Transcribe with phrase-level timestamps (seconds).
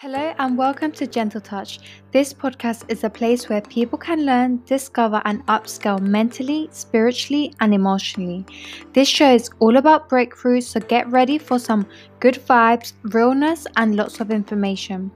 [0.00, 1.78] Hello and welcome to Gentle Touch.
[2.10, 7.74] This podcast is a place where people can learn, discover, and upscale mentally, spiritually, and
[7.74, 8.46] emotionally.
[8.94, 11.86] This show is all about breakthroughs, so get ready for some
[12.18, 15.10] good vibes, realness, and lots of information.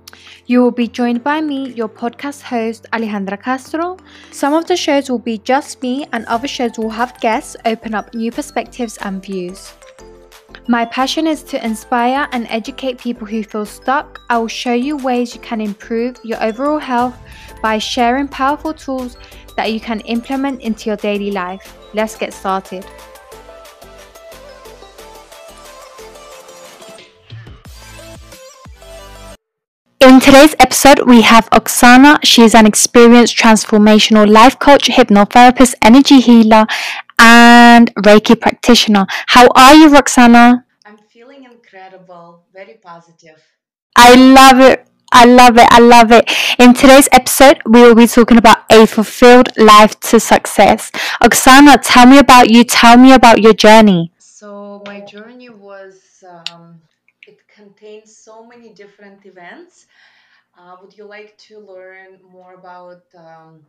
[0.45, 3.97] You will be joined by me, your podcast host, Alejandra Castro.
[4.33, 7.95] Some of the shows will be just me, and other shows will have guests open
[7.95, 9.73] up new perspectives and views.
[10.69, 14.21] My passion is to inspire and educate people who feel stuck.
[14.31, 17.17] I will show you ways you can improve your overall health
[17.63, 19.17] by sharing powerful tools
[19.57, 21.77] that you can implement into your daily life.
[21.93, 22.85] Let's get started.
[30.01, 32.19] In today's episode, we have Oxana.
[32.25, 36.67] She is an experienced transformational life coach, hypnotherapist, energy healer,
[37.19, 39.07] and Reiki practitioner.
[39.29, 40.65] How are you, Roxana?
[40.85, 43.43] I'm feeling incredible, very positive.
[43.97, 44.87] I love it.
[45.13, 45.67] I love it.
[45.71, 46.31] I love it.
[46.59, 50.91] In today's episode, we will be talking about a fulfilled life to success.
[51.23, 52.65] Oxana, tell me about you.
[52.65, 54.13] Tell me about your journey.
[54.19, 55.49] So, my journey
[58.07, 59.87] so many different events.
[60.59, 63.67] Uh, would you like to learn more about um,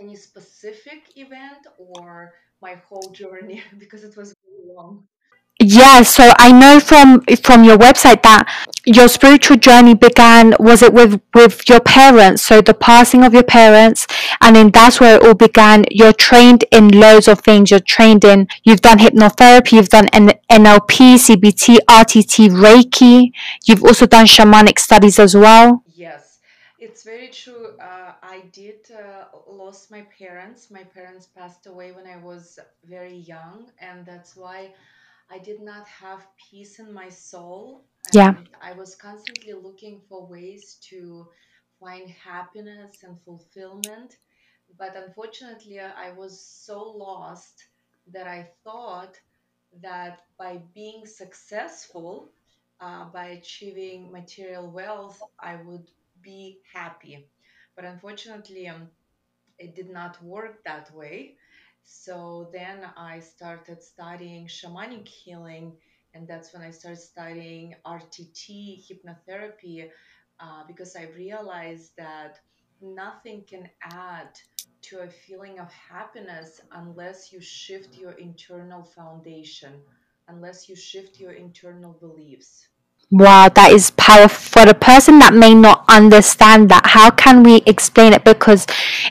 [0.00, 3.62] any specific event or my whole journey?
[3.78, 5.06] because it was really long.
[5.60, 8.44] Yeah, so I know from from your website that
[8.84, 13.44] your spiritual journey began was it with with your parents, so the passing of your
[13.44, 14.06] parents,
[14.40, 15.84] and then that's where it all began.
[15.90, 17.70] You're trained in loads of things.
[17.70, 23.30] You're trained in you've done hypnotherapy, you've done N- NLP, CBT, RTT, Reiki.
[23.64, 25.84] You've also done shamanic studies as well.
[25.94, 26.40] Yes,
[26.80, 27.68] it's very true.
[27.80, 30.70] Uh, I did uh, lost my parents.
[30.70, 34.74] My parents passed away when I was very young, and that's why
[35.30, 37.84] I did not have peace in my soul.
[38.12, 38.34] Yeah.
[38.60, 41.28] I was constantly looking for ways to
[41.80, 44.16] find happiness and fulfillment.
[44.78, 47.64] But unfortunately, I was so lost
[48.12, 49.18] that I thought
[49.82, 52.30] that by being successful,
[52.80, 55.90] uh, by achieving material wealth, I would
[56.22, 57.26] be happy.
[57.76, 58.88] But unfortunately, um,
[59.58, 61.36] it did not work that way.
[61.84, 65.76] So then I started studying shamanic healing,
[66.14, 69.90] and that's when I started studying RTT, hypnotherapy,
[70.40, 72.40] uh, because I realized that
[72.80, 74.38] nothing can add
[74.82, 79.82] to a feeling of happiness unless you shift your internal foundation,
[80.28, 82.68] unless you shift your internal beliefs.
[83.10, 84.60] Wow, that is powerful.
[84.62, 88.24] For the person that may not understand that, how can we explain it?
[88.24, 88.66] Because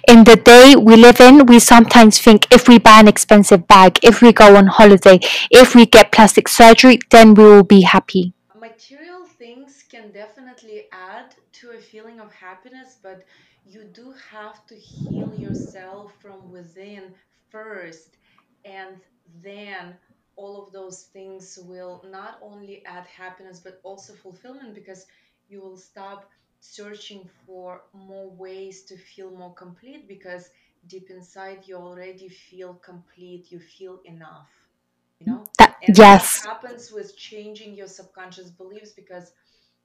[0.07, 3.99] in the day we live in, we sometimes think if we buy an expensive bag,
[4.03, 5.19] if we go on holiday,
[5.51, 8.33] if we get plastic surgery, then we will be happy.
[8.59, 13.23] Material things can definitely add to a feeling of happiness, but
[13.65, 17.13] you do have to heal yourself from within
[17.49, 18.17] first,
[18.65, 18.97] and
[19.41, 19.95] then
[20.35, 25.05] all of those things will not only add happiness but also fulfillment because
[25.49, 26.29] you will stop
[26.59, 30.49] searching for more ways to feel more complete because
[30.87, 34.49] deep inside you already feel complete, you feel enough
[35.19, 35.43] you know?
[35.59, 36.43] That and that yes.
[36.43, 39.33] happens with changing your subconscious beliefs because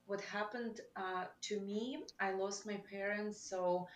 [0.06, 3.86] what happened uh, to me i lost my parents so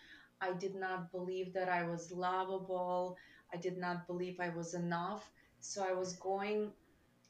[0.41, 3.17] i did not believe that i was lovable.
[3.53, 5.31] I did not believe i was enough
[5.63, 6.71] so i was going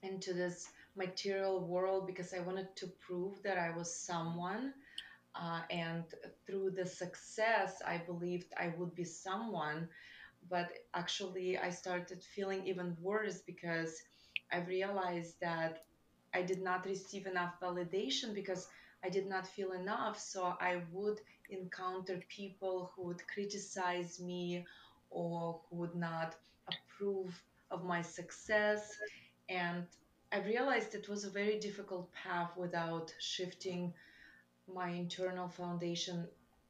[0.04, 4.74] into this material world because i wanted to prove that i was someone
[5.36, 6.06] uh, and
[6.48, 9.90] through the success i believed i would be someone.
[10.50, 14.02] But actually i started feeling even worse because
[14.52, 15.84] i realized that
[16.34, 18.68] i did not receive enough validation because
[19.04, 20.20] i did not feel enough.
[20.20, 24.66] So i would encounter people who would criticize me
[25.10, 26.36] or who would not
[26.68, 27.42] approve
[27.74, 28.84] of my success
[29.50, 29.86] and
[30.32, 33.94] i realized it was a very difficult path without shifting
[34.74, 36.28] my internal foundation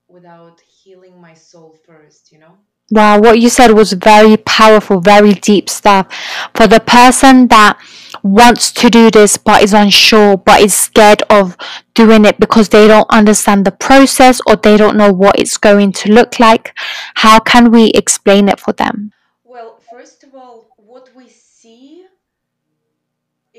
[0.07, 2.57] without healing my soul first you know
[2.91, 6.05] Wow, what you said was very powerful, very deep stuff.
[6.53, 7.79] For the person that
[8.21, 11.57] wants to do this but is unsure, but is scared of
[11.95, 15.91] doing it because they don't understand the process or they don't know what it's going
[15.94, 16.77] to look like,
[17.15, 19.11] how can we explain it for them?
[19.44, 22.06] Well, first of all, what we see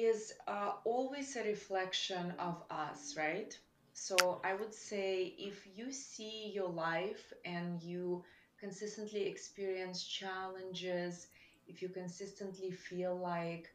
[0.05, 3.59] is uh, always a reflection of us, right?
[3.93, 8.25] So I would say if you see your life and you
[8.59, 11.29] consistently experience challenges,
[11.67, 13.71] if you consistently feel like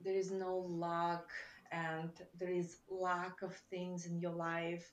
[0.00, 1.30] there is no luck
[1.72, 4.92] and there is lack of things in your life,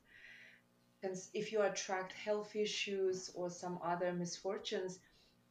[1.02, 5.00] cons- if you attract health issues or some other misfortunes,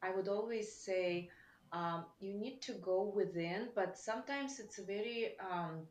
[0.03, 1.31] I would always say
[1.73, 5.87] um, you need to go within, but sometimes it's a very um,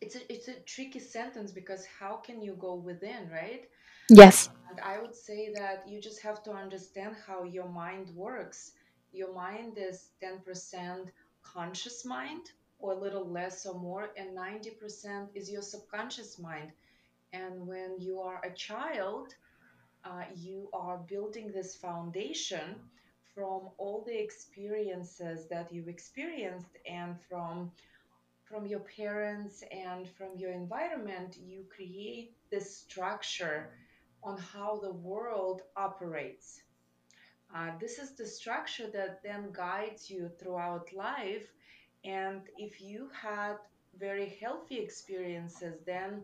[0.00, 3.68] it's a it's a tricky sentence because how can you go within, right?
[4.08, 4.50] Yes.
[4.68, 8.72] And I would say that you just have to understand how your mind works.
[9.12, 11.06] Your mind is 10%
[11.42, 12.50] conscious mind,
[12.80, 16.72] or a little less or more, and 90% is your subconscious mind.
[17.32, 19.34] And when you are a child,
[20.04, 22.76] uh, you are building this foundation
[23.34, 27.72] from all the experiences that you've experienced and from
[28.44, 33.70] from your parents and from your environment you create this structure
[34.22, 36.62] on how the world operates.
[37.54, 41.52] Uh, this is the structure that then guides you throughout life.
[42.04, 43.56] And if you had
[43.98, 46.22] very healthy experiences then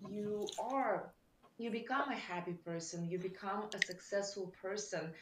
[0.00, 1.12] you are
[1.58, 5.12] you become a happy person you become a successful person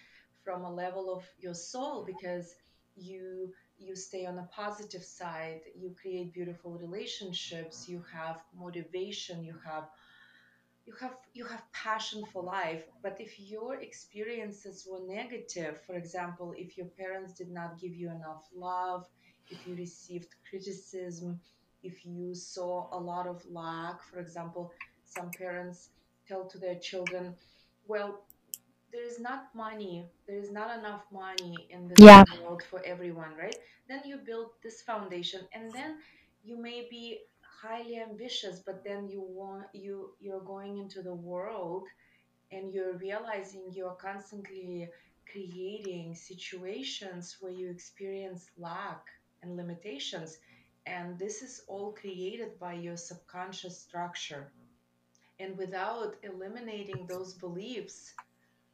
[0.45, 2.55] from a level of your soul because
[2.97, 9.55] you you stay on a positive side you create beautiful relationships you have motivation you
[9.65, 9.85] have
[10.87, 12.85] you have you have passion for life.
[13.03, 18.11] But if your experiences were negative for example if your parents did not give you
[18.11, 19.07] enough love
[19.49, 21.41] if you received criticism
[21.83, 24.73] if you saw a lot of lack for example
[25.05, 25.89] some parents
[26.27, 27.35] tell to their children
[27.87, 28.23] well
[28.93, 32.25] there is not money there is not enough money in this Yeah.
[32.29, 33.57] world for everyone right
[33.89, 35.99] then you build this foundation and then
[36.43, 37.19] you may be
[37.63, 41.87] highly ambitious but then you want you you're going into the world
[42.53, 44.89] and you're realizing you're constantly
[45.31, 49.03] creating situations where you experience lack
[49.43, 50.39] and limitations
[50.87, 54.53] and this is all created by your subconscious structure
[55.41, 58.15] and without eliminating those beliefs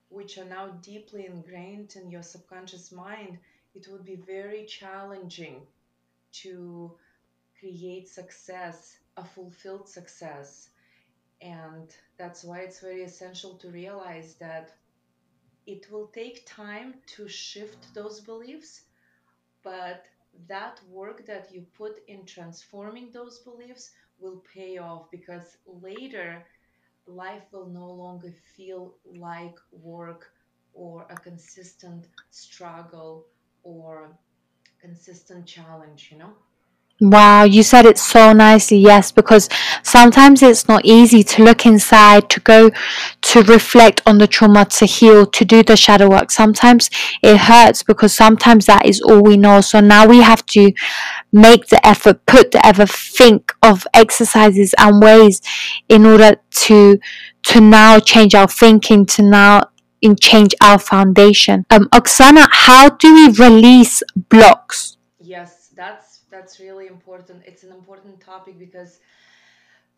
[0.08, 3.38] which are now deeply ingrained in your subconscious mind,
[3.74, 5.66] it would be very challenging
[6.32, 6.96] to
[7.60, 10.70] create success, a fulfilled success.
[11.40, 14.72] And that's why it's very essential to realize that
[15.66, 18.82] it will take time to shift those beliefs,
[19.62, 20.04] but
[20.48, 26.44] that work that you put in transforming those beliefs will pay off because later
[27.06, 30.32] life will no longer feel like work
[30.72, 33.26] or a consistent struggle
[33.62, 34.10] or
[34.80, 36.32] consistent challenge, you know?
[37.00, 39.50] Wow, you said it so nicely, yes, because
[39.82, 42.70] sometimes it's not easy to look inside, to go
[43.36, 46.30] to reflect on the trauma, to heal, to do the shadow work.
[46.30, 46.88] Sometimes
[47.22, 49.60] it hurts because sometimes that is all we know.
[49.60, 50.72] So now we have to
[51.32, 55.42] make the effort, put the effort, think of exercises and ways
[55.88, 56.98] in order to
[57.42, 61.64] to now change our thinking, to now in change our foundation.
[61.70, 64.96] Um, Oxana, how do we release blocks?
[65.20, 67.42] Yes, that's that's really important.
[67.46, 69.00] It's an important topic because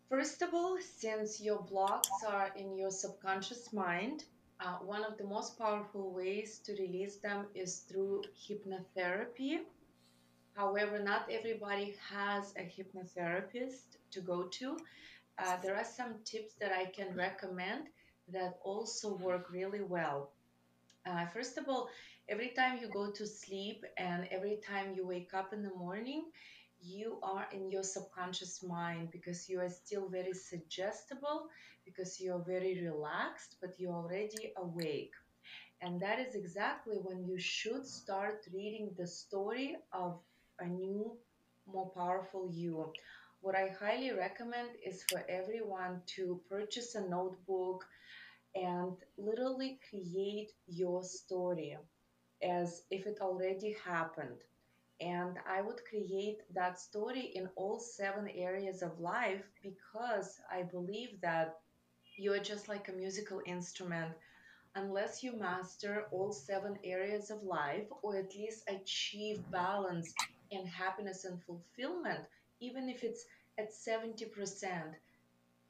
[0.09, 4.25] first of all, since your blocks are in your subconscious mind,
[4.59, 9.59] uh, one of the most powerful ways to release them is through hypnotherapy
[10.55, 14.77] However, not everybody has a hypnotherapist to go to.
[15.37, 17.87] Uh, there are some tips that I can recommend
[18.29, 20.31] that also work really well.
[21.05, 21.89] Uh, first of all,
[22.29, 26.25] every time you go to sleep and every time you wake up in the morning,
[26.81, 31.49] you are in your subconscious mind because you are still very suggestible,
[31.85, 35.13] because you're very relaxed, but you're already awake.
[35.81, 40.19] And that is exactly when you should start reading the story of
[40.59, 41.17] a new,
[41.65, 42.93] more powerful you.
[43.41, 47.85] What I highly recommend is for everyone to purchase a notebook
[48.55, 51.77] and literally create your story
[52.43, 54.43] as if it already happened.
[55.01, 61.21] And I would create that story in all seven areas of life because I believe
[61.21, 61.59] that
[62.17, 64.13] you are just like a musical instrument.
[64.75, 70.13] Unless you master all seven areas of life or at least achieve balance
[70.51, 72.19] and happiness and fulfillment,
[72.59, 73.25] even if it's
[73.57, 74.95] at 70%,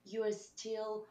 [0.05, 1.05] you are still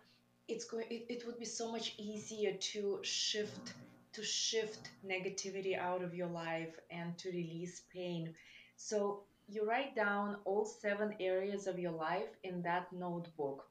[0.48, 3.75] it's going it, it would be so much easier to shift
[4.12, 8.34] to shift negativity out of your life and to release pain
[8.76, 13.64] so you write down all seven areas of your life in that notebook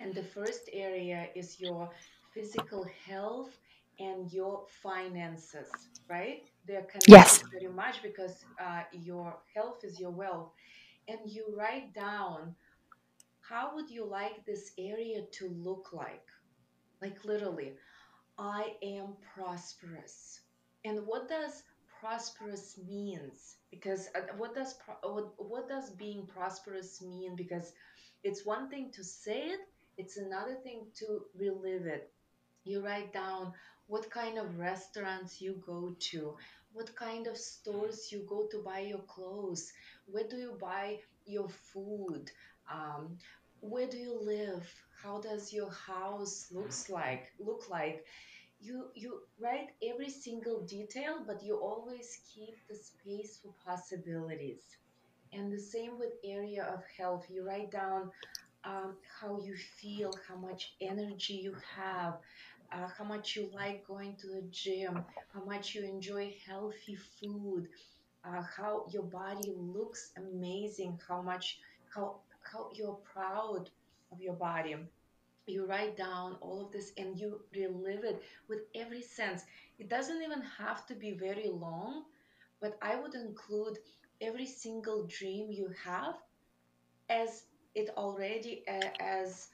[0.00, 1.90] and the first area is your
[2.32, 3.58] physical health
[3.98, 5.68] and your finances,
[6.08, 6.42] right?
[6.66, 7.42] They're connected Yes.
[7.52, 10.50] very much because uh, your health is your wealth.
[11.08, 12.54] And you write down
[13.40, 16.26] how would you like this area to look like?
[17.02, 17.74] like literally
[18.44, 20.40] I am prosperous.
[20.84, 21.62] And what does
[22.00, 23.56] prosperous means?
[23.70, 27.36] Because uh, what does what, what does being prosperous mean?
[27.36, 27.72] Because
[28.24, 29.60] it's one thing to say it,
[29.96, 32.10] it's another thing to relive it.
[32.64, 33.52] You write down
[33.86, 36.36] what kind of restaurants you go to,
[36.72, 39.72] what kind of stores you go to buy your clothes,
[40.06, 42.30] where do you buy your food,
[42.70, 43.18] um,
[43.60, 44.66] where do you live,
[45.02, 48.04] how does your house looks like look like
[48.62, 54.62] you you write every single detail but you always keep the space for possibilities.
[55.32, 57.24] And the same with area of health.
[57.30, 58.10] You write down
[58.64, 62.18] um, how you feel how much energy you have
[62.72, 65.04] uh, how much you like going to the gym
[65.34, 67.68] how much you enjoy healthy food
[68.24, 71.58] uh, how your body looks amazing how much
[71.94, 72.16] how
[72.50, 73.68] how you're proud
[74.12, 74.76] of your body
[75.46, 79.42] you write down all of this and you relive it with every sense.
[79.78, 82.04] It doesn't even have to be very long,
[82.60, 83.78] but I would include
[84.20, 86.14] every single dream you have
[87.08, 87.44] as
[87.74, 89.48] it already uh, as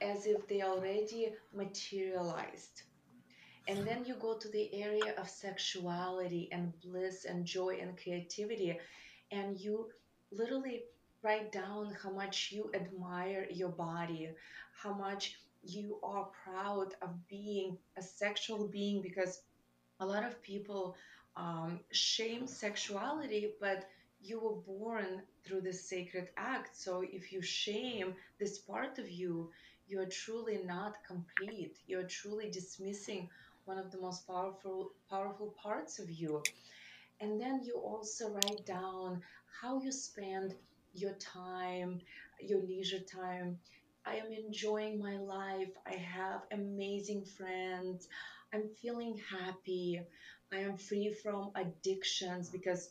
[0.00, 2.82] as if they already materialized.
[3.68, 8.78] And then you go to the area of sexuality and bliss and joy and creativity
[9.30, 9.90] and you
[10.32, 10.84] literally
[11.22, 14.30] write down how much you admire your body,
[14.72, 19.42] how much you are proud of being a sexual being because
[20.00, 20.96] a lot of people
[21.36, 23.88] um, shame sexuality, but
[24.20, 26.76] you were born through this sacred act.
[26.76, 29.50] So if you shame this part of you,
[29.86, 31.76] you're truly not complete.
[31.86, 33.28] You're truly dismissing
[33.64, 36.44] one of the most powerful powerful parts of you
[37.20, 39.22] and then you also write down
[39.60, 40.54] how you spend
[40.92, 42.00] your time,
[42.40, 43.58] your leisure time.
[44.06, 45.70] I am enjoying my life.
[45.86, 48.08] I have amazing friends.
[48.52, 50.00] I'm feeling happy.
[50.52, 52.90] I am free from addictions because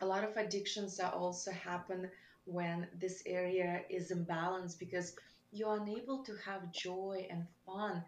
[0.00, 2.10] a lot of addictions that also happen
[2.44, 5.14] when this area is imbalanced because
[5.52, 8.02] you're unable to have joy and fun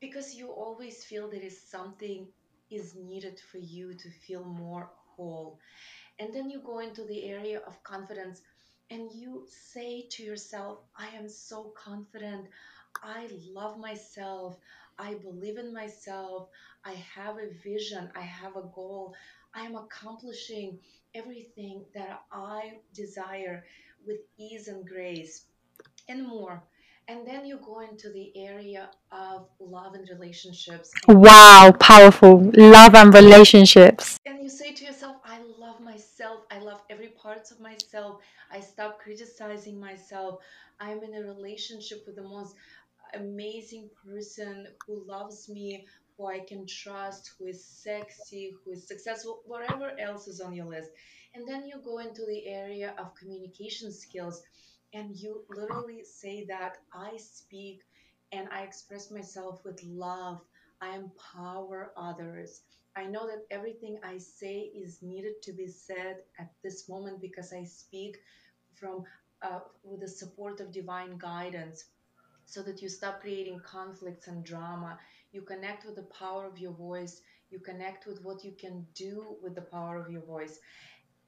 [0.00, 2.26] because you always feel there is something
[2.70, 5.58] is needed for you to feel more whole
[6.18, 8.42] and then you go into the area of confidence
[8.90, 12.46] and you say to yourself i am so confident.
[13.02, 14.56] I love myself.
[14.98, 16.48] I believe in myself.
[16.84, 18.10] I have a vision.
[18.16, 19.14] I have a goal.
[19.54, 20.78] I am accomplishing
[21.14, 23.64] everything that i desire
[24.06, 25.46] with ease and grace
[26.08, 26.62] and more.
[27.08, 30.90] And then you go into the area of love and relationships.
[31.06, 32.50] Wow, powerful.
[32.56, 34.18] Love and relationships.
[34.26, 36.42] and you say to yourself i love myself.
[36.52, 38.20] I love every parts of myself.
[38.48, 40.38] I stop criticizing myself.
[40.78, 42.54] I'm in a relationship with the most
[43.14, 45.84] amazing person who loves me
[46.16, 50.66] who i can trust who is sexy who is successful whatever else is on your
[50.66, 50.90] list.
[51.34, 54.44] And then you go into the area of communication skills
[54.94, 57.80] and you literally say that i speak
[58.30, 60.40] and i express myself with love.
[60.80, 62.60] I empower others
[62.96, 67.52] I know that everything I say is needed to be said at this moment because
[67.52, 68.18] I speak
[68.74, 69.04] from
[69.42, 71.84] uh, with the support of divine guidance
[72.46, 74.98] so that you stop creating conflicts and drama.
[75.32, 77.22] You connect with the power of your voice.
[77.50, 80.58] You connect with what you can do with the power of your voice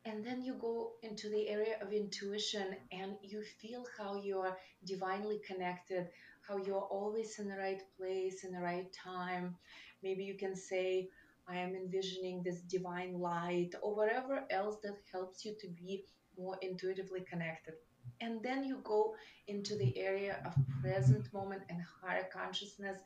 [0.04, 5.40] and then you go into the area of intuition and you feel how you're divinely
[5.46, 6.08] connected
[6.40, 9.54] how you're always in the right place in the right time
[10.02, 11.08] maybe you can say
[11.48, 16.04] i am envisioning this divine light or whatever else that helps you to be
[16.38, 17.74] more intuitively connected
[18.20, 19.14] and then you go
[19.48, 22.98] into the area of present moment and higher consciousness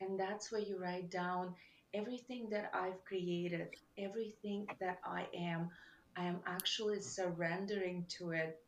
[0.00, 1.54] and that's where you write down
[1.94, 5.70] everything that i've created everything that i am
[6.18, 8.60] I am actually surrendering to it.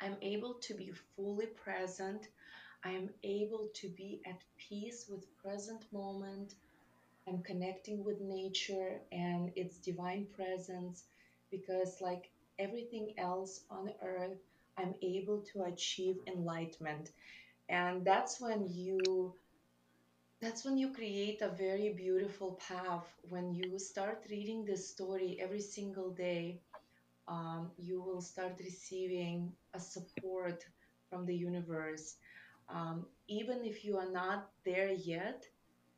[0.00, 2.28] I'm able to be fully present.
[2.84, 6.54] I am able to be at peace with present moment.
[7.26, 11.04] I'm connecting with nature and its divine presence
[11.50, 14.38] because like everything else on earth,
[14.76, 17.10] I'm able to achieve enlightenment.
[17.68, 19.34] And that's when you
[20.40, 25.60] that's when you create a very beautiful path when you start reading this story every
[25.60, 26.60] single day
[27.28, 30.64] um, you will start receiving a support
[31.10, 32.16] from the universe.
[32.68, 35.44] Um, even if you are not there yet,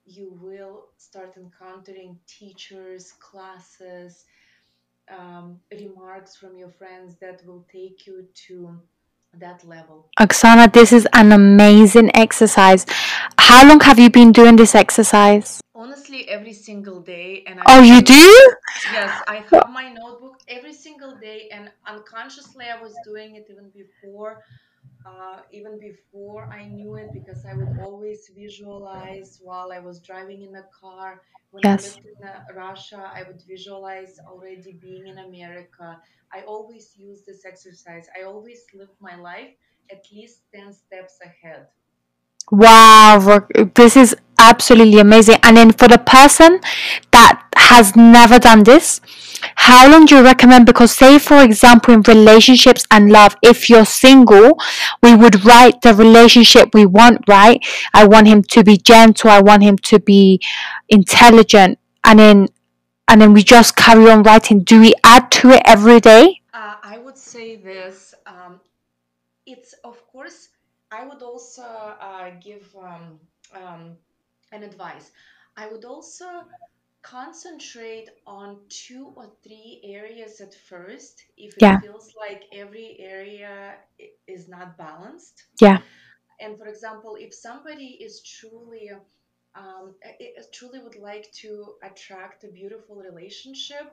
[0.08, 4.24] you will start encountering teachers, classes,
[5.10, 8.78] um, remarks from your friends that will take you to
[9.38, 10.08] that level.
[10.20, 12.86] Oxana, this is an amazing exercise.
[13.38, 15.60] How long have you been doing this exercise?
[15.74, 17.44] Honestly, every single day.
[17.46, 18.54] And I Oh, you do, do?
[18.92, 23.70] yes, I have my notebook every single day, and unconsciously, I was doing it even
[23.70, 24.42] before.
[25.06, 30.42] Uh, even before I knew it, because I would always visualize while I was driving
[30.42, 31.22] in the car.
[31.50, 31.82] When I Yes.
[31.82, 36.00] lived in uh, Russia, I would visualize already being in America.
[36.32, 38.06] I always use this exercise.
[38.18, 39.54] I always live my life
[39.90, 41.68] at least 10 steps ahead.
[42.50, 45.36] Wow, this is absolutely amazing.
[45.42, 46.60] And then for the person
[47.10, 49.00] that has never done this,
[49.56, 50.66] how long do you recommend?
[50.66, 54.58] Because, say, for example, in relationships and love, if you're single,
[55.02, 57.64] we would write the relationship we want, right?
[57.94, 60.40] I want him to be gentle, I want him to be
[60.88, 62.48] intelligent, and then
[63.08, 64.62] and then we just carry on writing.
[64.64, 66.40] Do we add to it every day?
[66.52, 68.14] Uh, I would say this.
[68.26, 68.60] Um,
[69.46, 70.48] it's of course.
[70.90, 73.18] I would also uh, give um,
[73.54, 73.96] um,
[74.52, 75.10] an advice.
[75.56, 76.24] I would also
[77.02, 83.76] concentrate on two or three areas at first if it Yeah, feels like every area
[84.00, 85.44] i- is not balanced.
[85.60, 85.78] yeah,
[86.40, 88.90] And for example, if somebody is truly
[89.54, 93.86] um, i- i- truly would like to attract a beautiful relationship,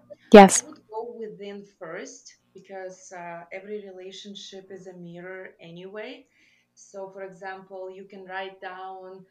[0.48, 6.26] I yes, would go within first because uh, every relationship is a mirror anyway.
[6.74, 9.26] So, for example, you can write down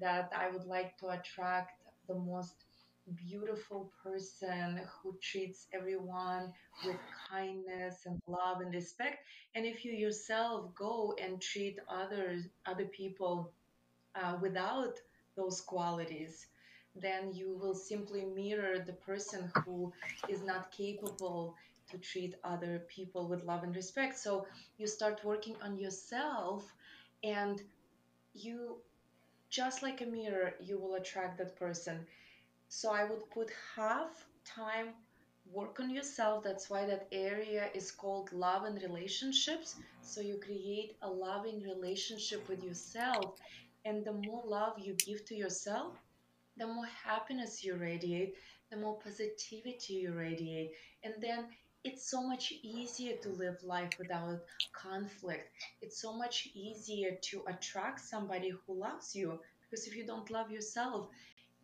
[0.00, 2.64] that I would like to attract the most
[3.14, 6.52] beautiful person who treats everyone
[6.84, 6.96] with
[7.30, 9.18] kindness and love and respect.
[9.54, 13.52] And if you yourself go and treat others, other people
[14.14, 15.00] uh, without
[15.36, 16.46] those qualities,
[16.94, 19.92] then you will simply mirror the person who
[20.28, 21.54] is not capable
[21.90, 24.18] to treat other people with love and respect.
[24.18, 24.46] So
[24.78, 26.72] you start working on yourself,
[27.22, 27.60] and
[28.34, 28.76] you,
[29.50, 32.06] just like a mirror, you will attract that person.
[32.70, 34.94] So I would put half time
[35.52, 36.44] work on yourself.
[36.44, 39.74] That's why that area is called love and relationships.
[40.02, 43.34] So you create a loving relationship with yourself.
[43.84, 45.94] And the more love you give to yourself,
[46.56, 48.36] the more happiness you radiate,
[48.70, 50.70] the more positivity you radiate.
[51.02, 51.46] And then
[51.82, 54.42] it's so much easier to live life without
[54.72, 55.50] conflict.
[55.82, 59.40] It's so much easier to attract somebody who loves you.
[59.62, 61.08] Because if you don't love yourself,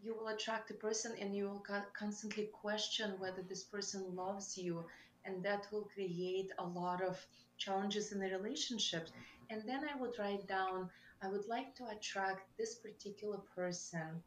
[0.07, 4.59] you will attract a person and you will co- constantly question whether this person loves
[4.59, 4.87] you.
[5.25, 7.19] And that will create a lot of
[7.59, 9.13] challenges in the relationships.
[9.51, 10.91] And then i would write down
[11.23, 14.23] i would like to attract this particular person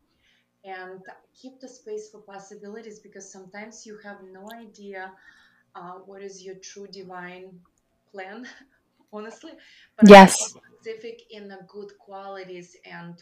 [0.65, 1.01] and
[1.41, 5.13] keep the space for possibilities because sometimes you have no idea
[5.75, 7.59] uh, what is your true divine
[8.11, 8.45] plan
[9.13, 9.51] honestly.
[9.97, 10.83] But i would be yes.
[10.83, 13.21] specific in the good qualities and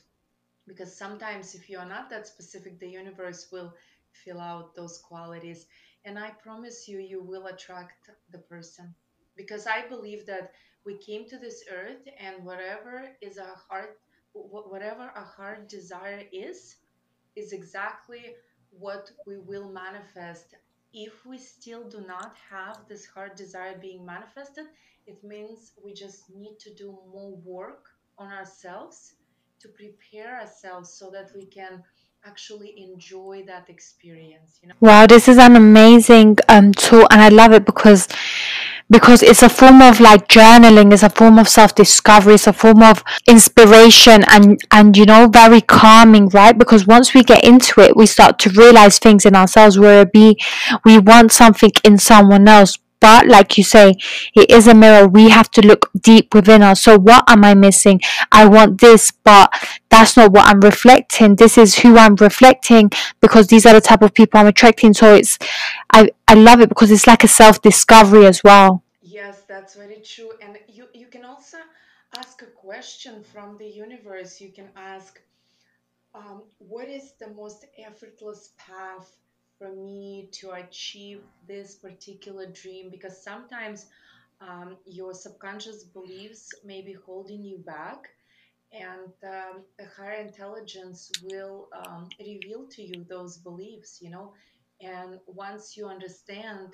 [0.68, 3.74] because sometimes if you are not that specific the universe will
[4.12, 5.66] fill out those qualities.
[6.06, 8.96] And i promise you you will attract the person.
[9.36, 10.52] Because i believe that
[10.86, 14.00] we came to this earth and whatever is our heart
[14.34, 16.78] whatever our heart desire is
[17.36, 18.36] is exactly
[18.72, 20.56] what we will manifest.
[20.94, 24.66] If we still do not have this heart desire being manifested
[25.06, 27.86] it means we just need to do more work
[28.18, 29.16] on ourselves
[29.62, 31.84] to prepare ourselves so that we can
[32.26, 37.30] actually enjoy that experience you know Wow, this is an amazing um tool and I
[37.30, 38.08] love it because
[38.90, 42.82] because it's a form of like journaling, it's a form of self-discovery, it's a form
[42.84, 46.58] of inspiration and and you know very calming, right?
[46.58, 50.36] Because once we get into it, we start to realize things in ourselves where we
[50.86, 52.78] we want something in someone else.
[53.00, 53.96] But like you say,
[54.36, 55.08] it is a mirror.
[55.08, 56.82] We have to look deep within us.
[56.84, 58.02] So what am I missing?
[58.32, 59.54] I want this, but
[59.90, 61.36] that's not what I'm reflecting.
[61.36, 62.90] This is who I'm reflecting
[63.22, 64.94] because these are the type of people I'm attracting.
[64.94, 65.38] So it's
[65.92, 68.84] I I love it because it's like a self discovery as well.
[69.02, 71.58] yes that's very true and you you can also
[72.14, 75.22] ask a question from the universe you can ask
[76.16, 79.10] um, what is the most effortless path
[79.58, 83.88] for me to achieve this particular dream because sometimes
[84.42, 88.10] um, your subconscious beliefs may be holding you back
[88.72, 94.34] and um, a higher intelligence will um, reveal to you those beliefs you know?
[94.82, 96.70] And once you understand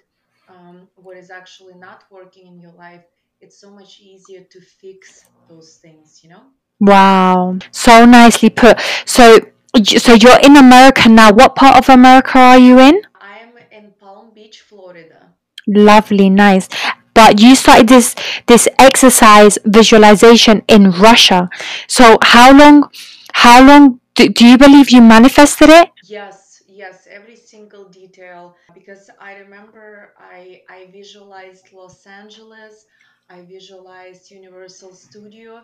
[0.49, 3.03] um, what is actually not working in your life
[3.39, 6.43] it's so much easier to fix those things you know?
[6.79, 8.79] Wow, so nicely put.
[9.05, 9.39] So
[9.83, 11.31] so you're in America now.
[11.31, 13.01] What part of America are you in?
[13.15, 15.33] i am in palm beach florida
[15.67, 16.67] Lovely, nice.
[17.13, 18.15] but you started this
[18.47, 21.49] this exercise visualization in Russia.
[21.87, 22.89] So how long
[23.33, 25.89] how long do, do you believe you manifested it?
[26.03, 28.55] Yes, yes, every single detail.
[28.73, 32.85] Because I remember I I visualized Los Angeles,
[33.29, 35.61] I visualized Universal Studio,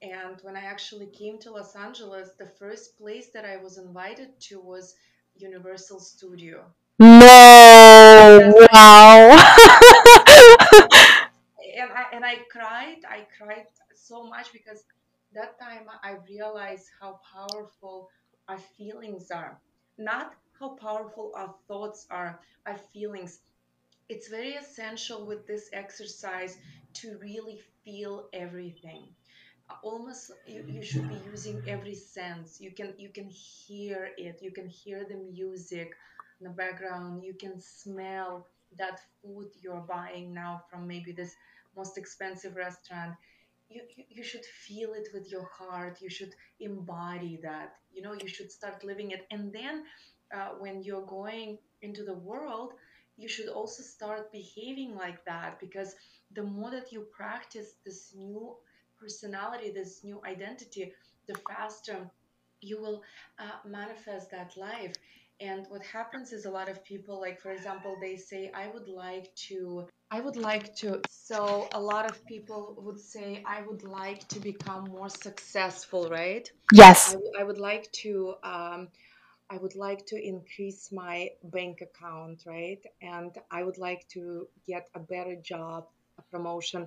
[0.00, 4.38] and when I actually came to Los Angeles, the first place that I was invited
[4.42, 4.94] to was
[5.34, 6.66] Universal Studio.
[7.00, 9.30] No, wow.
[11.76, 12.98] and I and I cried.
[13.08, 14.84] I cried so much because
[15.34, 18.08] that time I realized how powerful
[18.48, 19.60] our feelings are.
[19.96, 23.40] Not how powerful our thoughts are, our feelings.
[24.08, 26.56] It's very essential with this exercise
[26.94, 29.08] to really feel everything
[29.82, 32.60] almost you, you should be using every sense.
[32.60, 34.38] You can you can hear it.
[34.42, 35.92] You can hear the music
[36.40, 37.24] in the background.
[37.24, 38.46] You can smell
[38.78, 41.34] that food you're buying now from maybe this
[41.76, 43.14] most expensive restaurant.
[43.68, 45.98] You, you you should feel it with your heart.
[46.00, 47.74] You should embody that.
[47.92, 49.26] You know you should start living it.
[49.30, 49.84] And then
[50.34, 52.72] uh, when you're going into the world
[53.16, 55.94] you should also start behaving like that because
[56.32, 58.54] the more that you practice this new
[59.00, 60.92] personality, this new identity,
[61.26, 62.10] the faster
[62.60, 63.02] you will
[63.38, 64.94] uh, manifest that life.
[65.40, 68.88] And what happens is a lot of people, like for example, they say, I would
[68.88, 71.00] like to, I would like to.
[71.08, 76.50] So a lot of people would say, I would like to become more successful, right?
[77.04, 77.12] I, yes.
[77.12, 78.88] w- I would like to um,
[79.50, 82.80] I would like to increase my bank account, right?
[83.02, 85.86] And I would like to get a better job,
[86.18, 86.86] a promotion.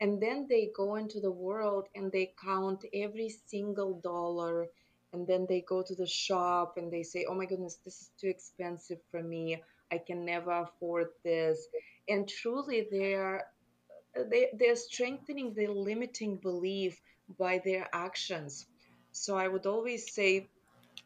[0.00, 4.68] And then they go into the world and they count every single dollar.
[5.12, 8.10] And then they go to the shop and they say, oh my goodness, this is
[8.20, 9.62] too expensive for me.
[9.90, 11.66] I can never afford this.
[12.08, 13.46] And truly, they're,
[14.30, 17.00] they, they're strengthening the limiting belief
[17.38, 18.66] by their actions.
[19.12, 20.48] So I would always say,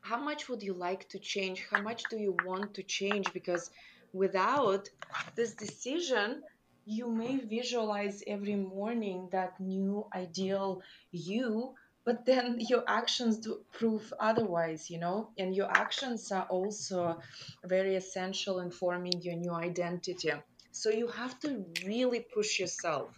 [0.01, 1.65] how much would you like to change?
[1.71, 3.33] How much do you want to change?
[3.33, 3.71] Because
[4.13, 4.89] without
[5.37, 6.43] this decision,
[6.85, 14.13] you may visualize every morning that new ideal you, but then your actions do prove
[14.19, 15.31] otherwise, you know?
[15.39, 17.19] And your actions are also
[17.65, 20.33] very essential in forming your new identity.
[20.73, 23.11] So you have to really push yourself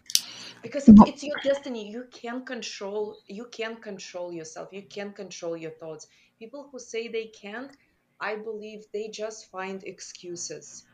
[0.61, 1.89] because it's it's your destiny.
[1.89, 4.69] You can control you can control yourself.
[4.73, 6.07] You can control your thoughts.
[6.37, 7.71] People who say they can't
[8.19, 10.85] i believe they just find excuses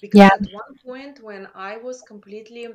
[0.00, 0.30] because Yeah.
[0.30, 2.68] at one point when i was completely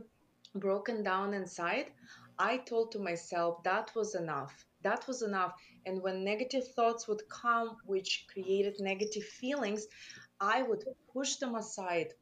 [0.55, 1.91] broken down inside
[2.38, 5.53] i told to myself that was enough that was enough
[5.86, 9.86] and when negative thoughts would come which created negative feelings
[10.41, 12.13] I would push them aside.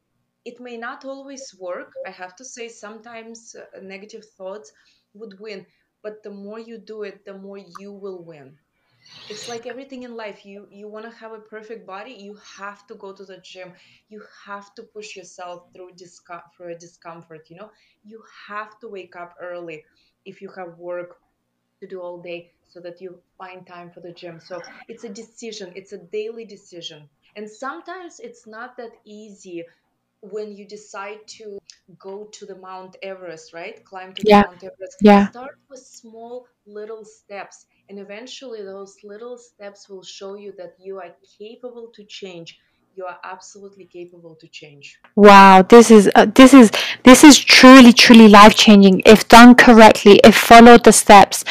[0.44, 1.92] It may not always work.
[2.06, 4.70] I have to say, sometimes uh, negative thoughts
[5.14, 5.66] would win,
[6.02, 8.58] but the more you do it, the more you will win.
[9.28, 10.44] It's like everything in life.
[10.44, 13.72] You you want to have a perfect body, you have to go to the gym.
[14.08, 17.70] You have to push yourself through discom- through a discomfort, you know?
[18.04, 19.84] You have to wake up early
[20.24, 21.16] if you have work
[21.80, 24.40] to do all day so that you find time for the gym.
[24.40, 27.08] So it's a decision, it's a daily decision.
[27.36, 29.64] And sometimes it's not that easy
[30.20, 31.58] when you decide to
[31.98, 33.84] go to the Mount Everest, right?
[33.84, 34.44] Climb to the Yeah.
[34.44, 34.96] Mount Everest.
[35.00, 35.28] Yeah.
[35.30, 40.98] Start with small little steps, and eventually those little steps will show you that you
[40.98, 42.58] are capable to change.
[42.94, 45.00] You are absolutely capable to change.
[45.16, 46.70] Wow, this is uh, this is
[47.04, 51.44] this is truly truly life changing if done correctly, if followed the steps.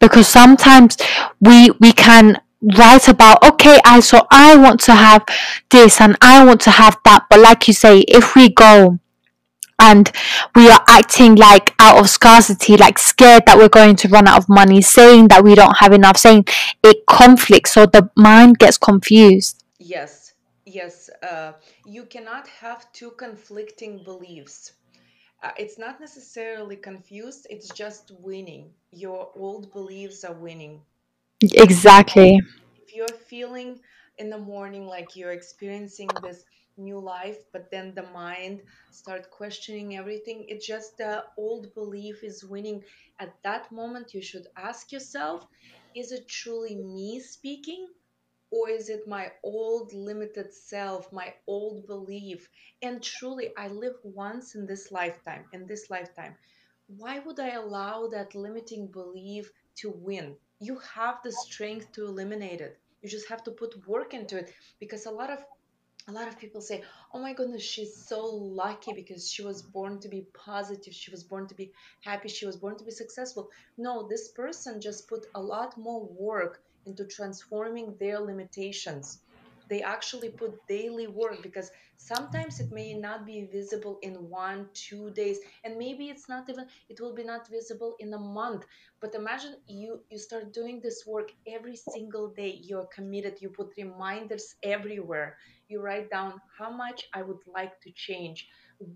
[0.00, 0.96] Because sometimes
[1.40, 2.40] we we can
[2.76, 5.24] write about okay, I so I want to have
[5.70, 8.98] this and I want to have that, but like you say, if we go
[9.78, 10.10] and
[10.54, 14.38] we are acting like out of scarcity, like scared that we're going to run out
[14.38, 16.46] of money, saying that we don't have enough, saying
[16.82, 19.64] it conflicts, so the mind gets confused.
[19.78, 20.34] Yes,
[20.64, 21.10] yes.
[21.22, 21.52] Uh,
[21.84, 24.72] you cannot have two conflicting beliefs.
[25.42, 28.70] Uh, it's not necessarily confused, it's just winning.
[28.92, 30.80] Your old beliefs are winning.
[31.42, 32.40] Exactly.
[32.82, 33.80] If you're feeling
[34.18, 36.44] in the morning like you're experiencing this
[36.76, 42.44] new life, but then the mind start questioning everything, it's just the old belief is
[42.44, 42.84] winning.
[43.18, 45.46] At that moment, you should ask yourself,
[45.94, 47.86] is it truly me speaking?
[48.50, 52.48] Or is it my old limited self, my old belief?
[52.82, 56.36] And truly, I live once in this lifetime, in this lifetime.
[56.86, 60.36] Why would I allow that limiting belief to win?
[60.60, 62.78] You have the strength to eliminate it.
[63.02, 65.44] You just have to put work into it because a lot of
[66.06, 70.00] a lot of people say, "Oh my goodness, she's so lucky because she was born
[70.00, 73.48] to be positive, she was born to be happy, she was born to be successful."
[73.78, 79.20] No, this person just put a lot more work into transforming their limitations.
[79.68, 85.10] They actually put daily work because sometimes it may not be visible in one, two
[85.10, 88.64] days, and maybe it's not even it will be not visible in a month.
[89.00, 92.58] But imagine you you start doing this work every single day.
[92.62, 95.36] You're committed, you put reminders everywhere
[95.68, 98.48] you write down how much I would like to change.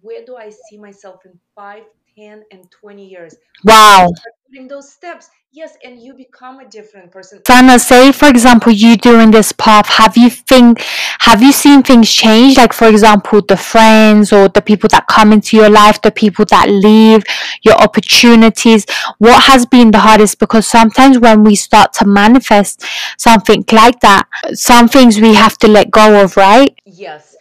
[0.03, 1.85] Where do I see myself in five,
[2.19, 3.37] ten, and 20 years?
[3.65, 4.09] Wow.
[4.17, 5.31] start those steps.
[5.51, 7.41] Yes, and you become a different person.
[7.47, 10.81] Sana, say for example, you doing this path, have you think
[11.21, 12.57] have you seen things change?
[12.59, 16.45] Like for example, the friends or the people that come into your life, the people
[16.47, 17.25] that leave,
[17.63, 18.85] your opportunities.
[19.19, 20.39] What has been the hardest?
[20.39, 22.85] Because sometimes when we start to manifest
[23.17, 26.75] something like that, some things we have to let go of, right?
[26.85, 27.37] Yes,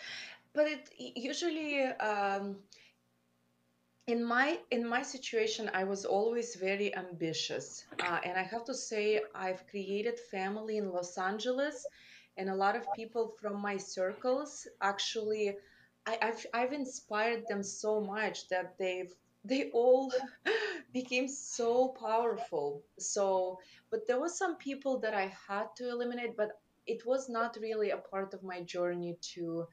[0.53, 2.55] but it usually um,
[4.07, 8.73] in my in my situation i was always very ambitious uh, and i have to
[8.73, 11.85] say i've created family in los angeles
[12.37, 15.55] and a lot of people from my circles actually
[16.05, 20.11] I, I've I've inspired them so much that they've they all
[20.93, 22.83] became so powerful.
[22.97, 23.59] So,
[23.91, 26.51] but there was some people that I had to eliminate, but
[26.85, 29.67] it was not really a part of my journey to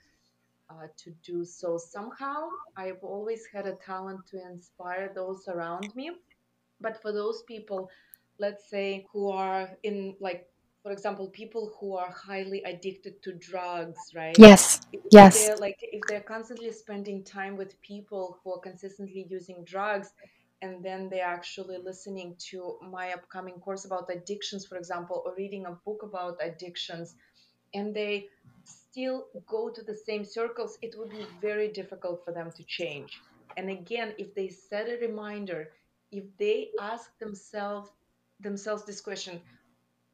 [0.82, 1.78] uh, to do so.
[1.78, 6.10] Somehow, I've always had a talent to inspire those around me.
[6.80, 7.88] But for those people,
[8.38, 10.48] let's say, who are in, like,
[10.82, 14.36] for example, people who are highly addicted to drugs, right?
[14.38, 14.80] Yes.
[14.92, 15.50] If Yes.
[15.60, 20.12] like, if they're constantly spending time with people who are consistently using drugs,
[20.62, 25.66] and then they're actually listening to my upcoming course about addictions, for example, or reading
[25.66, 27.14] a book about addictions,
[27.74, 28.26] and they
[28.94, 33.20] still go to the same circles, it would be very difficult for them to change.
[33.56, 35.70] And again, if they set a reminder,
[36.12, 37.90] if they ask themselves
[38.40, 39.40] themselves this question,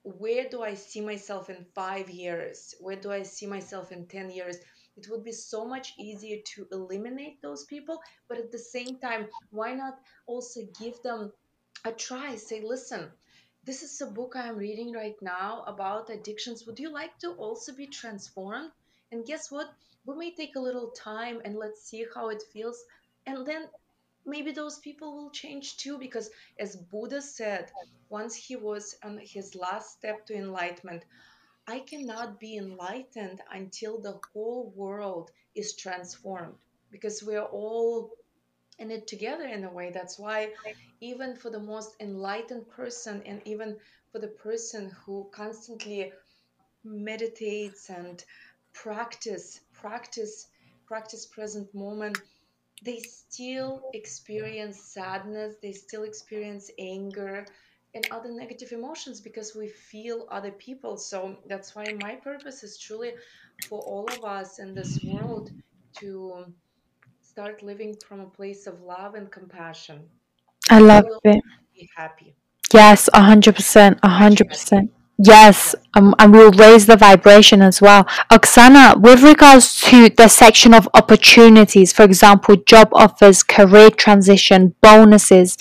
[0.03, 2.75] where do I see myself in five years?
[2.81, 4.57] Where do I see myself in 10 years?
[4.97, 8.01] It would be so much easier to eliminate those people.
[8.29, 11.33] But at the same time, why not also give them
[11.85, 12.37] a try?
[12.37, 13.11] Say, listen,
[13.65, 16.67] this is a book I'm reading right now about addictions.
[16.67, 18.71] Would you like to also be transformed?
[19.13, 19.69] And guess what?
[20.07, 22.83] We may take a little time and let's see how it feels.
[23.27, 23.69] And then
[24.27, 27.71] maybe those people will change too because as buddha said
[28.11, 31.05] once he was on his last step to enlightenment
[31.67, 36.55] i cannot be enlightened until the whole world is transformed
[36.91, 38.11] because we're all
[38.81, 40.51] in it together in a way that's why
[41.01, 43.77] even for the most enlightened person and even
[44.13, 46.13] for the person who constantly
[46.85, 48.25] meditates and
[48.73, 50.49] practice practice
[50.87, 52.19] practice present moment
[52.83, 57.47] they still experience sadness, they still experience anger
[57.95, 60.97] and other negative emotions because we feel other people.
[60.97, 63.13] So that's why my purpose is truly
[63.69, 65.51] for all of us in this world
[65.99, 66.47] to
[67.31, 69.99] start living from a place of love and compassion
[70.71, 71.43] I love it.
[71.75, 72.35] be happy,
[72.73, 74.91] Yes, a hundred percent, a hundred percent.
[75.23, 78.05] Yes, um, and we'll raise the vibration as well.
[78.33, 85.59] Oxana, with regards to the section of opportunities, for example, job offers, career transition, bonuses,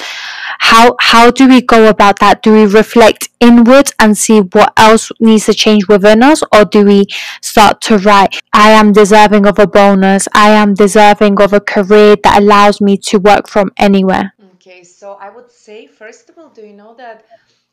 [0.59, 2.41] how how do we go about that?
[2.43, 6.85] Do we reflect inward and see what else needs to change within us, or do
[6.85, 7.05] we
[7.41, 12.15] start to write, I am deserving of a bonus, I am deserving of a career
[12.23, 14.33] that allows me to work from anywhere?
[14.53, 17.25] Okay, so I would say, first of all, do you know that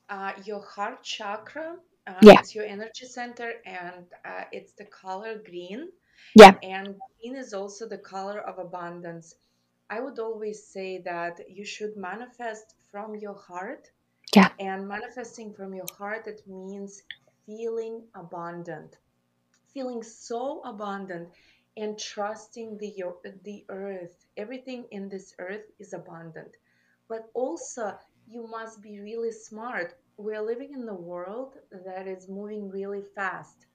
[0.09, 5.39] uh, your heart chakra, uh, Yeah, it's your energy center and uh, it's the color
[5.45, 5.89] green?
[6.35, 9.35] yeah, And green is also the color of abundance.
[9.91, 13.91] I would always say that you should manifest from your heart.
[14.35, 14.51] yeah.
[14.59, 17.03] And manifesting from your heart, it means
[17.47, 18.97] feeling abundant,
[19.73, 21.29] feeling so abundant
[21.77, 22.95] and trusting the,
[23.45, 24.27] the earth.
[24.37, 26.57] Everything in this earth is abundant.
[27.09, 29.95] But also, you must be really smart.
[30.17, 33.67] We're living in a world that is moving really fast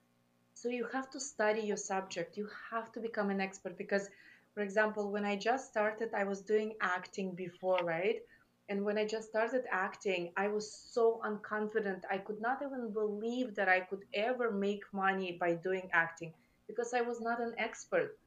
[0.54, 2.36] so you have to study your subject.
[2.36, 4.08] You have to become an expert because,
[4.54, 8.20] for example, when I just started, I was doing acting before, right?
[8.68, 12.02] And when I just started acting, I was so unconfident.
[12.10, 16.34] I could not even believe that I could ever make money by doing acting
[16.66, 18.18] because I was not an expert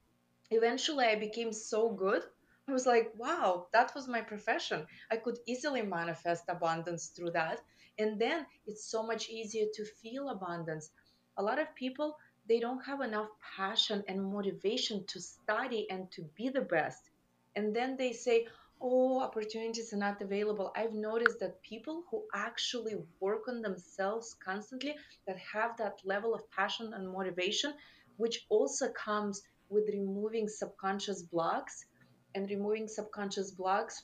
[0.51, 2.23] eventually I became so good.
[2.67, 4.88] I was like, wow, that was my profession.
[5.11, 7.61] I could easily manifest abundance through that.
[7.97, 10.89] And then it's so much easier to feel abundance.
[11.38, 16.21] A lot of people they don't have enough passion and motivation to study and to
[16.36, 17.10] be the best.
[17.55, 18.47] And then they say,
[18.81, 20.71] oh, opportunities are not available.
[20.75, 24.95] I've noticed that people who actually work on themselves constantly,
[25.27, 27.73] that have that level of passion and motivation,
[28.17, 31.86] which also comes with removing subconscious blocks
[32.36, 34.03] and removing subconscious blocks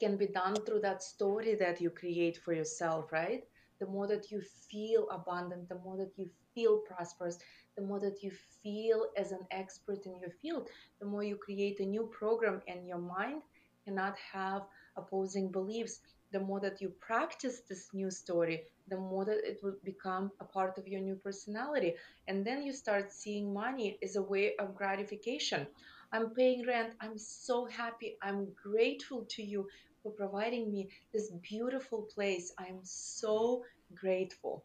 [0.00, 3.42] can be done through that story that you create for yourself, right?
[3.80, 7.38] The more that you feel abundant, the more that you feel prosperous,
[7.76, 8.30] the more that you
[8.62, 10.68] feel as an expert in your field,
[11.00, 13.42] the more you create a new program and your mind
[13.84, 14.62] cannot have
[14.96, 16.00] opposing beliefs.
[16.32, 20.44] The more that you practice this new story, the more that it will become a
[20.44, 21.94] part of your new personality.
[22.26, 25.66] And then you start seeing money as a way of gratification.
[26.12, 26.94] I'm paying rent.
[27.00, 28.16] I'm so happy.
[28.22, 29.68] I'm grateful to you
[30.02, 32.52] for providing me this beautiful place.
[32.58, 34.64] I'm so grateful.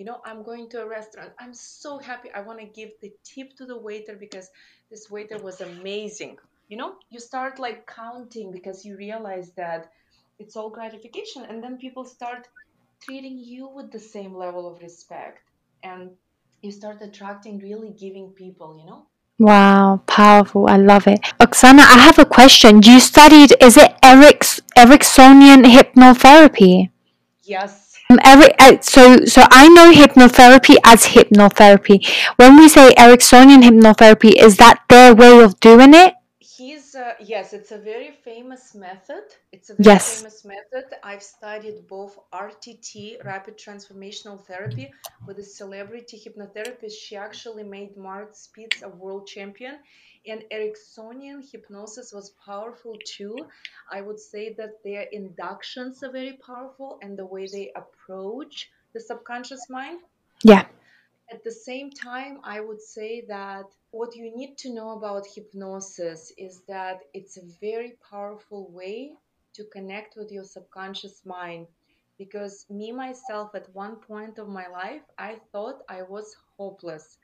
[0.00, 1.32] You know, I'm going to a restaurant.
[1.38, 2.30] I'm so happy.
[2.34, 4.48] I want to give the tip to the waiter because
[4.90, 6.38] this waiter was amazing.
[6.70, 9.90] You know, you start like counting because you realize that
[10.38, 11.44] it's all gratification.
[11.44, 12.48] And then people start
[13.02, 15.42] treating you with the same level of respect.
[15.82, 16.12] And
[16.62, 19.02] you start attracting really giving people, you know?
[19.38, 20.66] Wow, powerful.
[20.66, 21.20] I love it.
[21.40, 22.80] Oxana, I have a question.
[22.82, 26.88] You studied, is it Eric's, Ericksonian hypnotherapy?
[27.42, 27.89] Yes.
[28.10, 32.04] Um, Eric, uh, so, so I know hypnotherapy as hypnotherapy.
[32.36, 36.14] When we say Ericksonian hypnotherapy, is that their way of doing it?
[36.40, 39.22] He's uh, yes, it's a very famous method.
[39.52, 40.18] It's a very Yes.
[40.18, 40.86] famous method.
[41.04, 44.92] I've studied both RTT, rapid transformational therapy,
[45.26, 46.96] with a celebrity hypnotherapist.
[47.00, 49.78] She actually made Mark Spitz a world champion.
[50.26, 53.36] And Ericksonian hypnosis was powerful too.
[53.90, 59.00] I would say that their inductions are very powerful and the way they approach the
[59.00, 60.00] subconscious mind.
[60.42, 60.66] Yeah.
[61.32, 66.32] At the same time, I would say that what you need to know about hypnosis
[66.36, 69.14] is that it's a very powerful way
[69.54, 71.66] to connect with your subconscious mind.
[72.18, 77.16] Because me, myself, at one point of my life, I thought I was hopeless.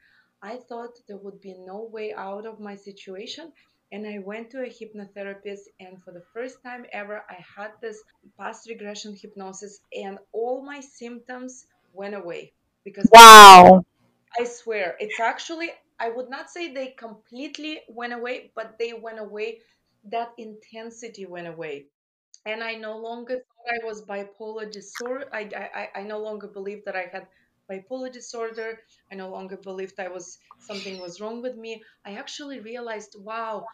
[0.47, 3.53] I thought there would be no way out of my situation.
[3.93, 8.03] And I went to a hypnotherapist, and for the first time ever, I had this
[8.39, 12.55] past regression hypnosis, and all my symptoms went away
[12.85, 13.85] because Wow.
[14.39, 19.19] I swear, it's actually, I would not say they completely went away, but they went
[19.19, 19.63] away.
[20.05, 21.89] That intensity went away.
[22.47, 25.29] And I no longer thought I was bipolar disorder.
[25.33, 27.29] I, I, I I no longer believed that I had
[27.71, 28.79] bipolar disorder.
[29.11, 31.83] I no longer believed I was something was wrong with me.
[32.05, 33.67] I actually realized, wow,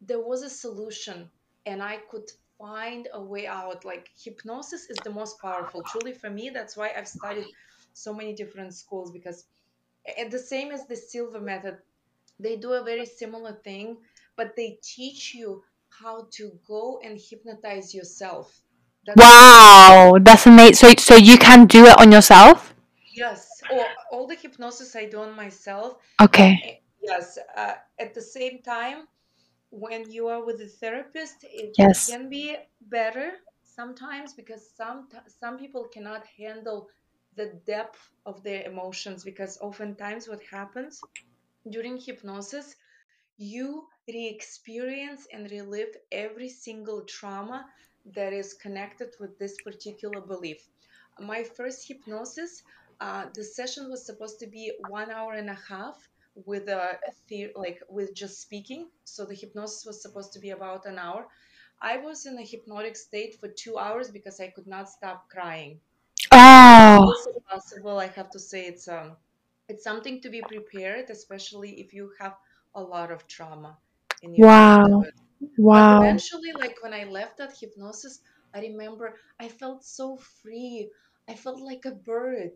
[0.00, 1.30] there was a solution
[1.66, 3.84] and I could find a way out.
[3.84, 5.82] Like hypnosis is the most powerful.
[5.82, 7.46] Truly for me, that's why I've studied
[7.92, 9.44] so many different schools because
[10.16, 11.78] and the same as the Silva Method
[12.38, 13.96] they do a very similar thing
[14.36, 18.62] but they teach you how to go and hypnotize yourself
[19.06, 20.18] that's Wow.
[20.20, 20.74] That's amazing.
[20.74, 22.74] So, so you can do it on yourself?
[23.20, 26.64] Yes or all the hypnosis i do on myself Okay.
[27.02, 29.06] yes uh, at the same time
[29.70, 32.06] when you are with a therapist it, it Yes.
[32.06, 33.30] can be better
[33.62, 35.08] sometimes because some
[35.40, 36.88] some people cannot handle
[37.36, 41.04] the depth of their emotions because oftentimes what happens
[41.70, 42.76] during hypnosis
[43.38, 47.64] you re-experience and relive every single trauma
[48.04, 50.68] that is connected with this particular belief
[51.20, 52.62] my first hypnosis
[53.00, 55.96] uh, the session was supposed to be one hour and a half
[56.34, 60.86] with a the- like with just speaking so the hypnosis was supposed to be about
[60.86, 61.26] an hour
[61.80, 65.80] i was in a hypnotic state for two hours because i could not stop crying
[66.32, 67.98] Oh, this possible?
[67.98, 69.16] I have to say it's um
[69.68, 72.36] it's something to be prepared, especially if you have
[72.74, 73.78] a lot of trauma
[74.22, 75.04] in your wow.
[75.04, 75.14] childhood.
[75.72, 75.90] But Wow.
[75.90, 78.20] eventually, like when I left that hypnosis,
[78.54, 80.90] I remember I felt so free.
[81.28, 82.52] I felt like a bird.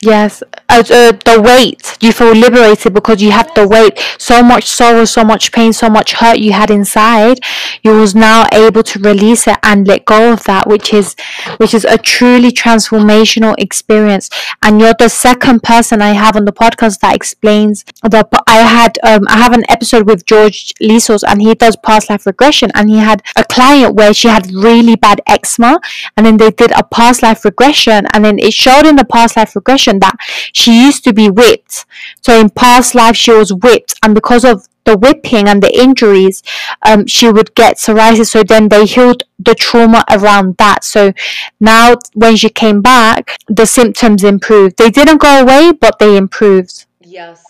[0.00, 3.98] Yes, uh, the weight, you feel liberated because you have the weight.
[4.16, 7.40] So much sorrow, so much pain, so much hurt you had inside.
[7.82, 11.16] You was now able to release it and let go of that, which is,
[11.56, 14.30] which is a truly transformational experience.
[14.62, 18.28] And you're the second person I have on the podcast that explains the.
[18.46, 22.24] I had, um, I have an episode with George Lisos, and he does past life
[22.24, 25.80] regression, and he had a client where she had really bad eczema
[26.16, 29.36] and then they did a past life regression and then it showed in the past
[29.36, 30.16] life regression that
[30.52, 31.86] she used to be whipped.
[32.22, 36.42] So in past life she was whipped and because of the whipping and the injuries
[36.82, 38.30] um, she would get psoriasis.
[38.30, 40.84] So then they healed the trauma around that.
[40.84, 41.12] So
[41.60, 44.76] now when she came back the symptoms improved.
[44.76, 46.86] They didn't go away but they improved.
[47.00, 47.47] Yes.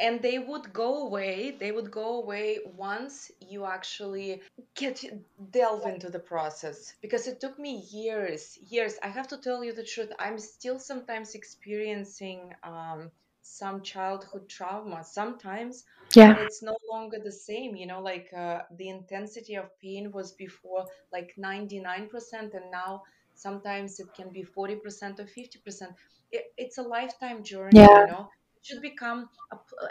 [0.00, 4.40] And, they would go away they would go away once you actually
[4.74, 5.02] get
[5.50, 9.72] delve into the process because it took me years years i have to tell you
[9.72, 13.10] the truth i'm still sometimes experiencing um,
[13.42, 16.34] some childhood trauma sometimes Yeah.
[16.36, 20.86] it's no longer the same you know like uh, the intensity of pain was before
[21.12, 23.02] like 99% and now
[23.34, 25.92] sometimes it can be 40% or 50%
[26.30, 28.06] it, it's a lifetime journey you Yeah.
[28.06, 29.28] know it should become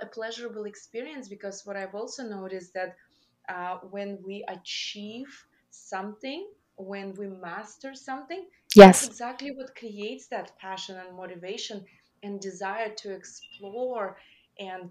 [0.02, 2.96] a pleasurable experience because what i've also noticed that
[3.50, 5.28] uh, when we achieve
[5.70, 6.48] something
[6.78, 8.48] when we master something
[8.78, 9.04] that's Yes.
[9.04, 11.86] exactly what creates that passion and motivation
[12.24, 14.18] and desire to explore
[14.60, 14.90] and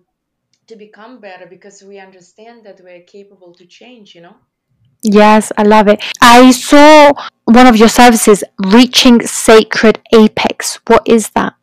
[0.67, 4.37] to become better because we understand that we're capable to change you know
[5.03, 6.03] Yes, I love it.
[6.21, 7.13] I saw
[7.45, 10.81] one of your services, Reaching Sacred Apex.
[10.87, 11.55] What is that?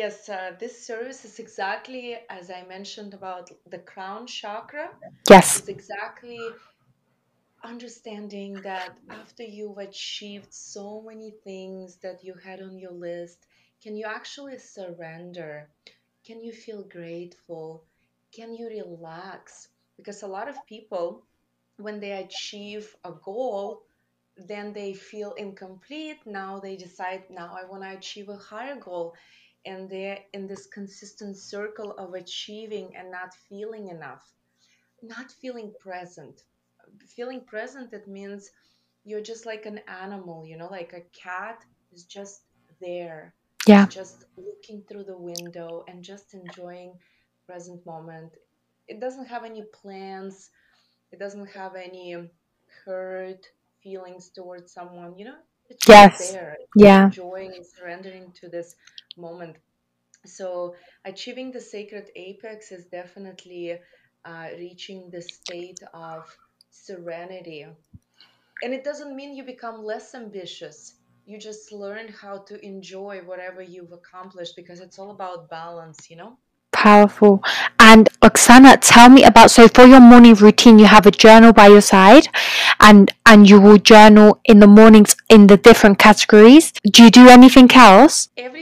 [0.00, 4.88] Yes uh, this service is exactly as i mentioned about the crown chakra
[5.28, 5.58] Yes.
[5.60, 6.40] is exactly
[7.64, 13.46] understanding that after you've achieved so many things that you had on your list
[13.82, 15.68] can you actually surrender
[16.26, 17.84] can you feel grateful
[18.36, 21.24] can you relax because a lot of people
[21.78, 23.82] when they achieve a goal
[24.46, 26.18] then they feel incomplete.
[26.26, 29.14] Now they decide, now I want to achieve a higher goal.
[29.66, 34.24] And they're in this consistent circle of achieving and not feeling enough,
[35.02, 36.42] not feeling present.
[37.16, 38.50] Feeling present, it means
[39.04, 42.42] you're just like an animal, you know, like a cat is just
[42.80, 43.34] there.
[43.66, 43.86] Yeah.
[43.88, 46.94] just looking through the window and just enjoying
[47.46, 48.32] present moment.
[48.88, 50.50] It doesn't have any plans
[51.12, 52.16] it doesn't have any
[52.84, 53.46] hurt
[53.82, 55.38] feelings towards someone you know
[55.68, 56.18] it's just Yes.
[56.18, 57.04] there it's Yeah.
[57.04, 58.74] enjoying and surrendering to this
[59.18, 59.56] moment
[60.24, 63.78] so achieving the sacred apex is definitely
[64.24, 66.24] uh, reaching the state of
[66.70, 67.66] serenity
[68.62, 70.94] and it doesn't mean you become less ambitious
[71.26, 76.16] you just learn how to enjoy whatever you've accomplished because it's all about balance you
[76.16, 76.36] know
[76.72, 77.42] Powerful.
[77.80, 81.66] And Oxana, tell me about so for your morning routine, you have a journal by
[81.66, 82.28] your side
[82.78, 86.72] and and you will journal in the mornings in the different categories.
[86.88, 88.28] Do you do anything else?
[88.36, 88.57] Every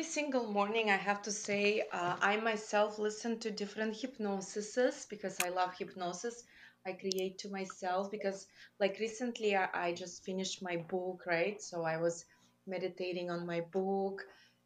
[0.56, 5.74] morning, I have to say, uh, I myself listen to different hypnosises because I love
[5.78, 6.44] hypnosis.
[6.86, 8.46] I create to myself because,
[8.80, 11.60] like, recently I, I just finished my book, right?
[11.60, 12.24] So I was
[12.66, 14.22] meditating on my book.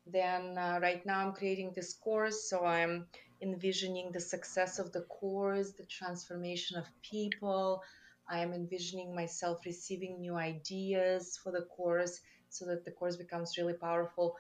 [0.06, 2.48] Then, uh, right now, I'm creating this course.
[2.48, 3.08] So I'm
[3.42, 7.82] envisioning the success of the course, the transformation of people.
[8.28, 13.58] I am envisioning myself receiving new ideas for the course so that the course becomes
[13.58, 14.36] really powerful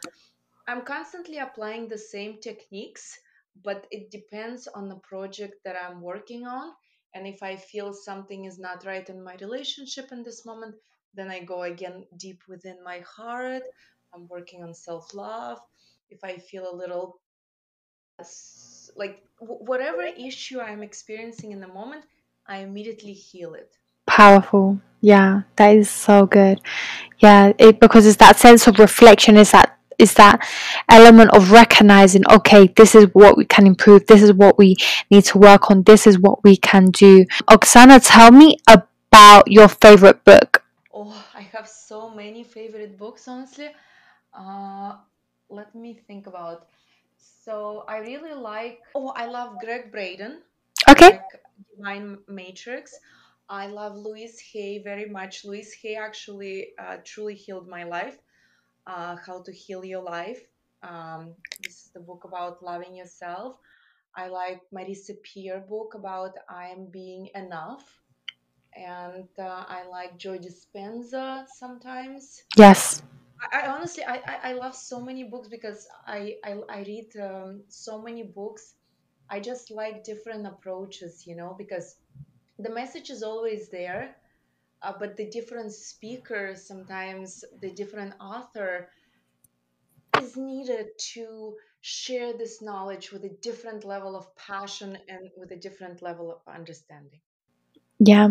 [0.68, 3.18] I'm constantly applying the same techniques,
[3.64, 6.72] but it depends on the project that I'm working on.
[7.14, 10.76] And if I feel something is not right in my relationship in this moment,
[11.14, 13.62] then I go again deep within my heart.
[14.14, 15.58] I'm working on self love.
[16.08, 17.20] If I feel a little
[18.96, 22.04] like whatever issue I'm experiencing in the moment,
[22.46, 23.72] I immediately heal it.
[24.06, 24.80] Powerful.
[25.00, 26.60] Yeah, that is so good.
[27.18, 30.46] Yeah, it because it's that sense of reflection, is that is that
[30.88, 34.76] element of recognizing, okay, this is what we can improve, this is what we
[35.10, 37.24] need to work on, this is what we can do.
[37.48, 40.64] Oxana, tell me about your favorite book.
[40.92, 43.70] Oh, I have so many favorite books, honestly.
[44.32, 44.96] Uh,
[45.48, 46.66] let me think about.
[47.44, 48.80] So I really like.
[48.94, 50.42] Oh, I love Gregg Braden.
[50.88, 51.10] Okay.
[51.10, 51.40] like
[51.76, 52.98] Divine Matrix.
[53.48, 55.44] I love Louise Hay very much.
[55.44, 58.18] Louise Hay actually uh, truly healed my life.
[58.90, 60.42] Uh, How to Heal Your Life.
[60.82, 63.54] Um, this is the book about loving yourself.
[64.16, 67.84] I like Marisa Peer book about I am being enough
[68.74, 72.42] and uh, I like Joe Dispenza sometimes.
[72.56, 73.02] Yes.
[73.40, 77.10] I, I honestly I, I I love so many books because I I, I read
[77.22, 78.74] um, so many books.
[79.28, 81.94] I just like different approaches, you know, because
[82.58, 84.16] the message is always there,
[84.82, 88.88] uh, but the different speaker, sometimes the different author
[90.14, 95.56] is needed to share this knowledge with a different level of passion and with a
[95.56, 97.20] different level of understanding.
[97.98, 98.28] Yeah.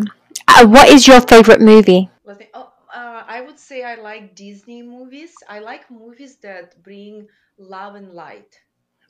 [0.48, 2.10] Uh, what is your favorite movie?
[2.54, 5.42] Oh, uh, I would say I like Disney movies.
[5.48, 7.28] I like movies that bring
[7.58, 8.54] love and light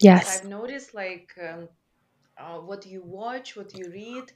[0.00, 0.24] because Yes.
[0.24, 1.68] I've noticed like um,
[2.38, 4.32] uh, what you watch, what you read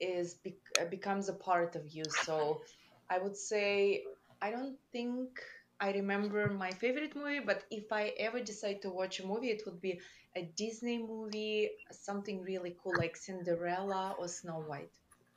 [0.00, 2.08] is bec- uh, becomes a part of you.
[2.08, 2.62] So
[3.10, 4.04] I would say
[4.42, 5.28] I don't think
[5.80, 9.62] I remember my favorite movie, but if I ever decide to watch a movie, it
[9.66, 10.00] would be
[10.36, 14.92] a Disney movie, something really cool like Cinderella or Snow White.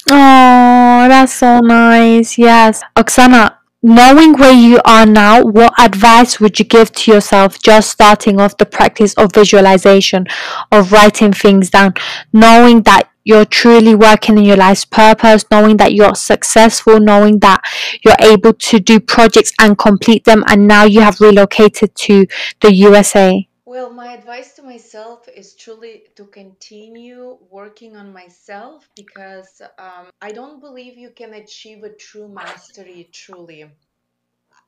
[0.09, 2.38] Oh, that's so nice.
[2.38, 2.84] Yes.
[2.95, 8.39] Oxana, knowing where you are now, what advice would you give to yourself just starting
[8.39, 10.26] off the practice of visualization,
[10.72, 11.93] of writing things down,
[12.34, 17.61] knowing that you're truly working in your life's purpose, knowing that you're successful, knowing that
[18.03, 22.28] you're able to do projects and complete them, and now you have relocated to
[22.61, 23.47] the USA?
[23.65, 30.32] Well, my advice to myself is truly to continue working on myself because um, I
[30.32, 33.65] don't believe you can achieve a true mastery truly.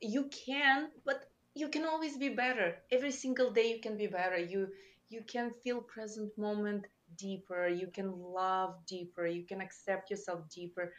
[0.01, 2.77] You can, but you can always be better.
[2.91, 4.37] Every single day you can be better.
[4.37, 4.69] You
[5.09, 6.87] you can feel present moment
[7.17, 7.67] deeper.
[7.67, 9.25] You can love deeper.
[9.25, 10.93] You can accept yourself deeper.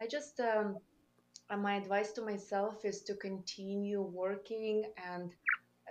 [0.00, 0.76] I just um,
[1.50, 5.32] uh, my advice to myself is to continue working and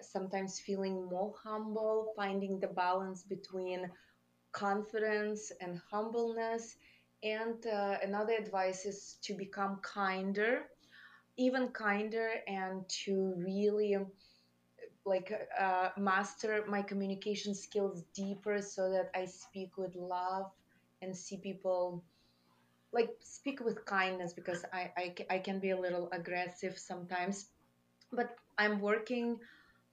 [0.02, 3.90] sometimes feeling more humble, finding the balance between
[4.52, 6.76] confidence and humbleness.
[7.24, 10.64] And uh, another advice is to become kinder,
[11.38, 13.96] even kinder, and to really
[15.08, 20.52] like uh, master my communication skills deeper so that I speak with love
[21.02, 22.04] and see people
[22.94, 27.50] like speak with kindness because I, I, I can be a little aggressive sometimes
[28.12, 29.38] but i'm working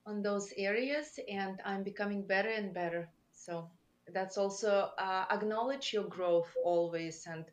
[0.07, 3.09] on those areas and I'm becoming better and better.
[3.33, 3.71] So
[4.13, 7.45] that's also uh, acknowledge your growth always and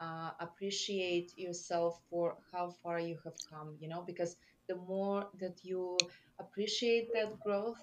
[0.00, 4.36] uh, appreciate yourself for how far you have come, you know, because
[4.68, 5.96] the more that you
[6.38, 7.82] appreciate that growth,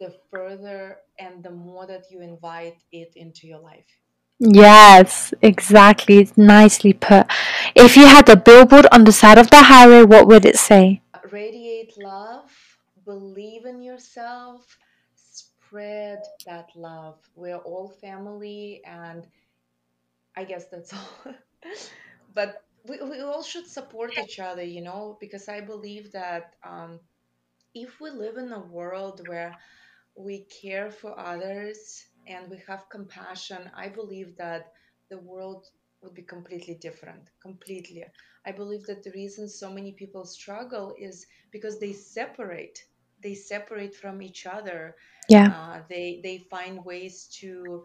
[0.00, 3.86] the further and the more that you invite it into your life.
[4.38, 6.18] Yes, exactly.
[6.18, 7.26] It's nicely put.
[7.74, 11.00] If you had a billboard on the side of the highway, what would it say?
[11.32, 12.50] Radiate love,
[13.04, 14.76] believe in yourself,
[15.14, 17.18] spread that love.
[17.34, 19.26] We're all family, and
[20.36, 21.34] I guess that's all.
[22.34, 27.00] but we, we all should support each other, you know, because I believe that um,
[27.74, 29.56] if we live in a world where
[30.16, 34.72] we care for others and we have compassion, I believe that
[35.08, 35.66] the world
[36.02, 37.30] would be completely different.
[37.42, 38.04] Completely.
[38.46, 42.78] I believe that the reason so many people struggle is because they separate.
[43.22, 44.96] They separate from each other.
[45.28, 45.50] Yeah.
[45.50, 47.84] Uh, they they find ways to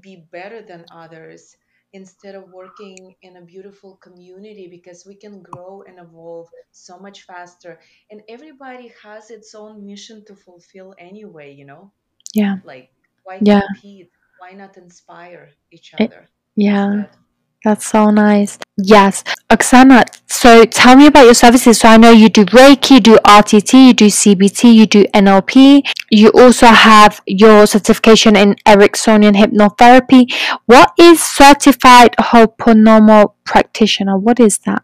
[0.00, 1.56] be better than others
[1.92, 7.22] instead of working in a beautiful community because we can grow and evolve so much
[7.22, 7.80] faster
[8.10, 11.92] and everybody has its own mission to fulfill anyway you know
[12.34, 12.56] Yeah.
[12.62, 12.92] like,
[13.24, 13.62] why Yeah.
[13.62, 14.12] compete?
[14.36, 17.04] Why not inspire each It, other yeah.
[17.04, 17.16] instead?
[17.64, 18.58] That's so nice.
[18.76, 19.22] Yes.
[19.48, 21.78] Oxana, so tell me about your services.
[21.78, 25.82] So I know you do Reiki, you do RTT, you do CBT, you do NLP.
[26.10, 30.32] You also have your certification in Ericksonian hypnotherapy.
[30.66, 34.18] What is certified Ho'oponopono practitioner?
[34.18, 34.82] What is that?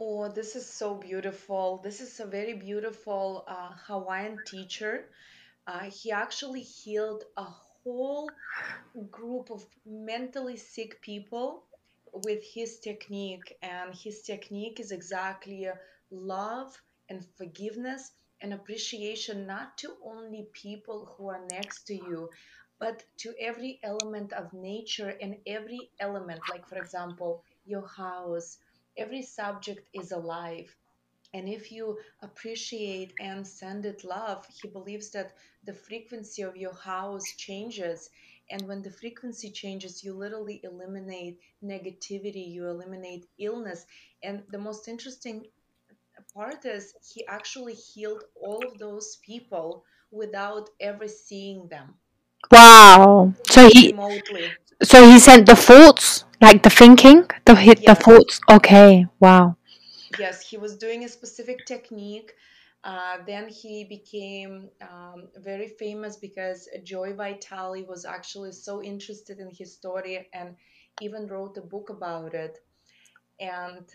[0.00, 1.80] Oh, this is so beautiful.
[1.84, 5.04] This is a very beautiful uh, Hawaiian teacher.
[5.68, 8.28] Uh, he actually healed a whole
[9.12, 11.67] group of mentally sick people
[12.12, 13.56] with his technique.
[13.62, 15.68] And his technique is exactly
[16.10, 22.30] love and forgiveness and appreciation, not to only people who are next to you,
[22.78, 26.48] but to every element of nature and every element.
[26.48, 28.58] Like, for example, your house,
[28.96, 30.74] every subject is alive
[31.34, 35.32] and if you appreciate and send it love, he believes that
[35.64, 38.10] the frequency of your house changes.
[38.50, 43.86] And when the frequency changes, you literally eliminate negativity, you eliminate illness.
[44.22, 45.46] And the most interesting
[46.34, 51.98] part is he actually healed all of those people without ever seeing them,
[52.50, 53.32] Wow.
[53.48, 54.58] So he remotely.
[54.82, 58.40] so he sent the thoughts, like the thinking, the hit the thoughts.
[58.50, 59.06] Okay.
[59.20, 59.56] Wow.
[60.10, 62.34] yes, he was doing a specific technique.
[62.84, 69.50] Uh, then he became um, very famous because Joe Vitale was actually so interested in
[69.50, 70.56] his story and
[71.00, 72.58] even wrote a book about it.
[73.40, 73.86] And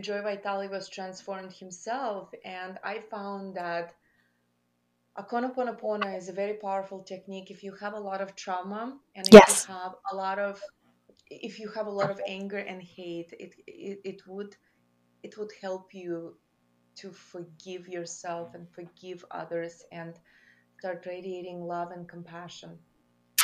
[0.00, 2.32] Joe Vitale was transformed himself.
[2.44, 3.94] And I found that
[5.16, 9.46] Ho'oponopono is a very powerful technique if you have a lot of trauma and if
[9.48, 10.62] you have a lot of
[11.30, 14.56] if you have a lot of anger and hate it it, it would
[15.22, 16.36] it would help you
[17.00, 20.14] to forgive yourself and forgive others and
[20.78, 22.78] start radiating love and compassion.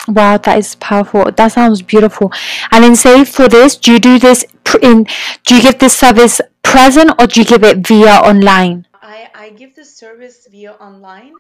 [0.08, 1.30] Wow, that is powerful.
[1.32, 2.30] That sounds beautiful.
[2.70, 4.44] And then say for this, do you do this
[4.82, 5.06] in
[5.46, 8.86] do you give this service present or do you give it via online?
[9.00, 11.32] I, I give this service via online,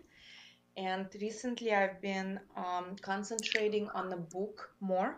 [0.76, 5.16] and recently I've been um, concentrating on the book more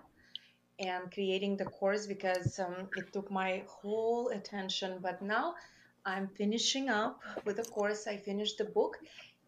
[0.78, 4.98] and creating the course because um, it took my whole attention.
[5.00, 5.54] But now
[6.06, 8.06] I'm finishing up with the course.
[8.06, 8.98] I finished the book,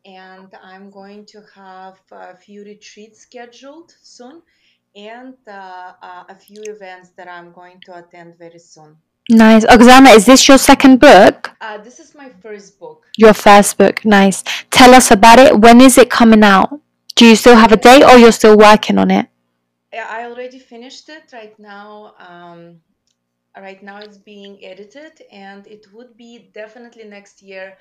[0.04, 4.42] and I'm going to have a few retreats scheduled soon
[4.96, 8.96] and uh, uh, a few events that I'm going to attend very soon.
[9.30, 9.64] Nice.
[9.66, 11.52] Oxana, is this your second book?
[11.61, 13.06] Uh, this is my first book.
[13.16, 14.04] Your first book.
[14.04, 14.42] Nice.
[14.70, 15.61] Tell us about it.
[15.61, 16.80] When is it coming out?
[17.14, 19.26] Do you still have a date or you're still working on it?
[19.92, 22.14] Yeah, I already finished it right now.
[22.18, 22.80] Um,
[23.61, 27.76] right now it's being edited, and it would be definitely next year,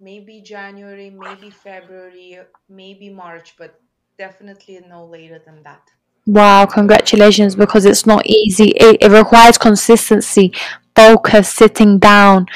[0.00, 3.80] maybe January, maybe February, maybe March, but
[4.18, 5.82] definitely no later than that.
[6.26, 8.68] Wow, congratulations because it's not easy.
[8.76, 10.52] It, it requires consistency,
[10.94, 12.46] focus, sitting down,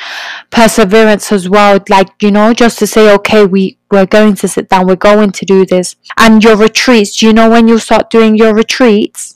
[0.50, 1.80] perseverance as well.
[1.88, 5.32] Like, you know, just to say, okay, we, we're going to sit down, we're going
[5.32, 5.96] to do this.
[6.16, 9.35] And your retreats, do you know when you'll start doing your retreats?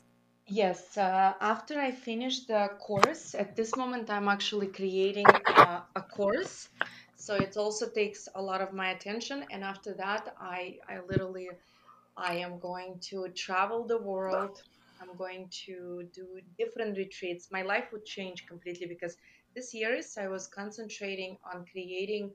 [0.51, 6.03] Yes, uh, after I finish the course, at this moment I'm actually creating uh, a
[6.03, 6.69] course.
[7.17, 9.45] So it also takes a lot of my attention.
[9.51, 11.49] And after that, I, I literally
[12.17, 14.59] I am going to travel the world.
[15.01, 17.49] I'm going to do different retreats.
[17.53, 19.17] My life would change completely because
[19.55, 22.33] this years I was concentrating on creating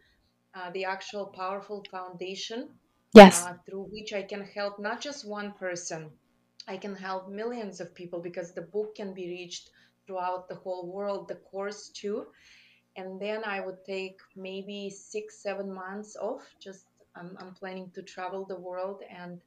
[0.56, 2.70] uh, the actual powerful foundation
[3.14, 3.48] Yes.
[3.48, 6.12] uh, through which I can help not just one person,
[6.68, 9.70] I can help millions of people because the book can be reached
[10.06, 12.26] throughout the whole world, the course too.
[12.96, 16.44] And then I would take maybe six, seven months off.
[16.60, 16.86] Just
[17.16, 19.42] I'm, I'm planning to travel the world and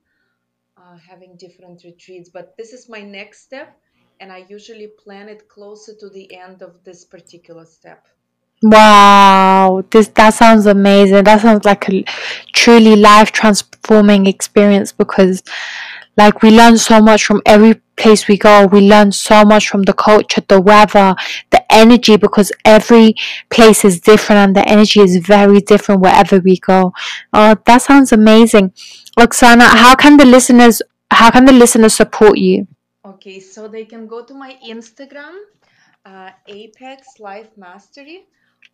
[0.76, 2.30] uh, having different retreats.
[2.30, 3.76] But this is my next step,
[4.20, 8.06] and I usually plan it closer to the end of this particular step.
[8.62, 11.24] Wow, this that sounds amazing.
[11.24, 12.04] That sounds like a
[12.52, 15.42] truly life transforming experience because
[16.18, 18.66] like we learn so much from every place we go.
[18.66, 21.14] We learn so much from the culture, the weather,
[21.50, 23.14] the energy because every
[23.50, 26.92] place is different and the energy is very different wherever we go.
[27.32, 28.72] Oh, that sounds amazing.
[29.18, 32.66] Oxana, how can the listeners how can the listeners support you?
[33.04, 35.34] Okay, so they can go to my Instagram,
[36.04, 38.26] uh, Apex Life Mastery,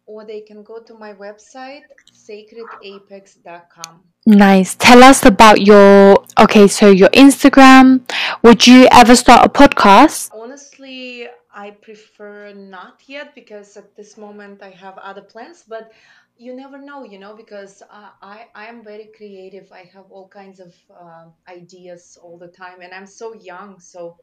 [0.06, 1.82] or they can go to my website,
[2.12, 4.02] sacredapex.com.
[4.26, 4.74] Nice.
[4.74, 8.00] Tell us about your okay, so your Instagram.
[8.42, 10.30] Would you ever start a podcast?
[10.32, 15.92] Honestly, I prefer not yet because at this moment I have other plans, but
[16.36, 19.70] you never know, you know, because uh, I I am very creative.
[19.70, 24.16] I have all kinds of uh, ideas all the time, and I'm so young, so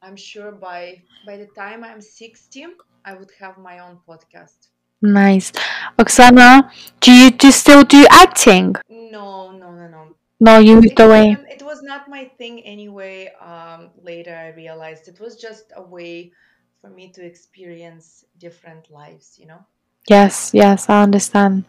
[0.00, 2.66] I'm sure by by the time I'm 60,
[3.04, 4.71] I would have my own podcast.
[5.02, 5.52] Nice.
[5.98, 8.76] Oxana, do you do still do acting?
[8.88, 10.16] No, no, no, no.
[10.40, 11.36] No, you moved it away.
[11.50, 13.32] it was not my thing anyway.
[13.40, 16.32] Um, later I realized it was just a way
[16.80, 19.64] for me to experience different lives, you know?
[20.08, 21.64] Yes, yes, I understand.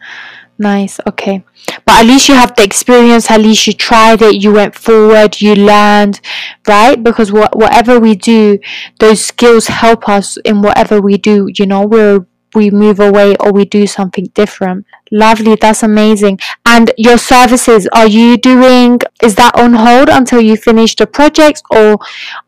[0.58, 0.98] Nice.
[1.06, 1.44] Okay.
[1.84, 5.40] But at least you have the experience, at least you tried it, you went forward,
[5.40, 6.20] you learned,
[6.66, 7.02] right?
[7.02, 8.58] Because what whatever we do,
[8.98, 13.52] those skills help us in whatever we do, you know, we're we move away or
[13.52, 14.86] we do something different.
[15.10, 16.38] Lovely, that's amazing.
[16.64, 21.62] And your services, are you doing, is that on hold until you finish the projects
[21.70, 21.98] or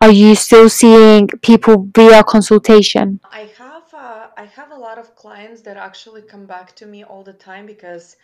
[0.01, 3.21] are you still seeing people via consultation?
[3.31, 7.05] I have uh, I have a lot of clients that actually come back to me
[7.05, 8.17] all the time because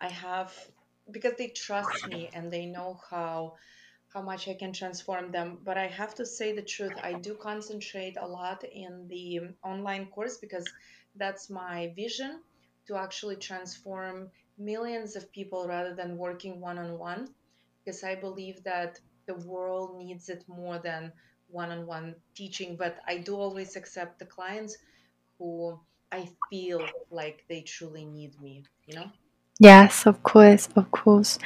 [0.00, 0.52] I have
[1.10, 3.54] because they trust me and they know how
[4.12, 5.58] how much I can transform them.
[5.64, 10.06] But I have to say the truth, I do concentrate a lot in the online
[10.06, 10.66] course because
[11.16, 12.42] that's my vision
[12.86, 17.34] to actually transform millions of people rather than working one on one.
[17.84, 21.12] Because I believe that the world needs it more than
[21.48, 22.76] one on one teaching.
[22.76, 24.76] But I do always accept the clients
[25.38, 25.80] who
[26.12, 29.10] I feel like they truly need me, you know?
[29.62, 31.38] Yes, of course, of course.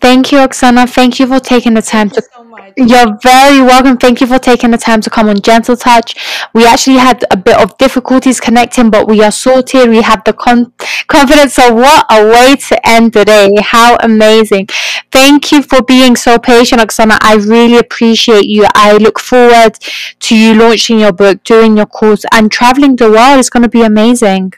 [0.00, 0.88] Thank you, Oxana.
[0.90, 2.72] Thank you for taking the time Thank You so much.
[2.76, 3.96] You're very welcome.
[3.96, 6.16] Thank you for taking the time to come on Gentle Touch.
[6.52, 9.88] We actually had a bit of difficulties connecting, but we are sorted.
[9.88, 10.72] We have the con-
[11.06, 11.54] confidence.
[11.54, 13.50] So, what a way to end the day!
[13.60, 14.66] How amazing.
[15.12, 17.18] Thank you for being so patient, Oxana.
[17.20, 18.66] I really appreciate you.
[18.74, 19.78] I look forward
[20.26, 23.38] to you launching your book, doing your course, and traveling the world.
[23.38, 24.54] It's going to be amazing.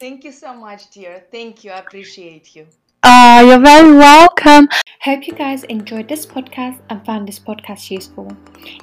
[0.00, 1.24] Thank you so much, dear.
[1.32, 1.72] Thank you.
[1.72, 2.66] I appreciate you.
[3.02, 4.68] Oh, you're very welcome.
[5.02, 8.30] Hope you guys enjoyed this podcast and found this podcast useful.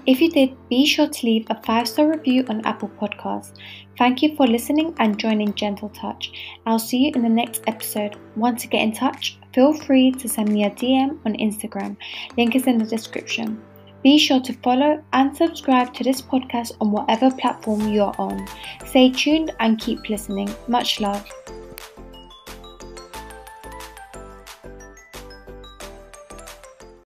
[0.05, 3.53] If you did, be sure to leave a five star review on Apple Podcasts.
[3.97, 6.31] Thank you for listening and joining Gentle Touch.
[6.65, 8.17] I'll see you in the next episode.
[8.35, 9.37] Want to get in touch?
[9.53, 11.95] Feel free to send me a DM on Instagram.
[12.37, 13.61] Link is in the description.
[14.05, 18.47] Be sure to follow and subscribe to this podcast on whatever platform you're on.
[18.85, 20.47] Stay tuned and keep listening.
[20.67, 21.27] Much love.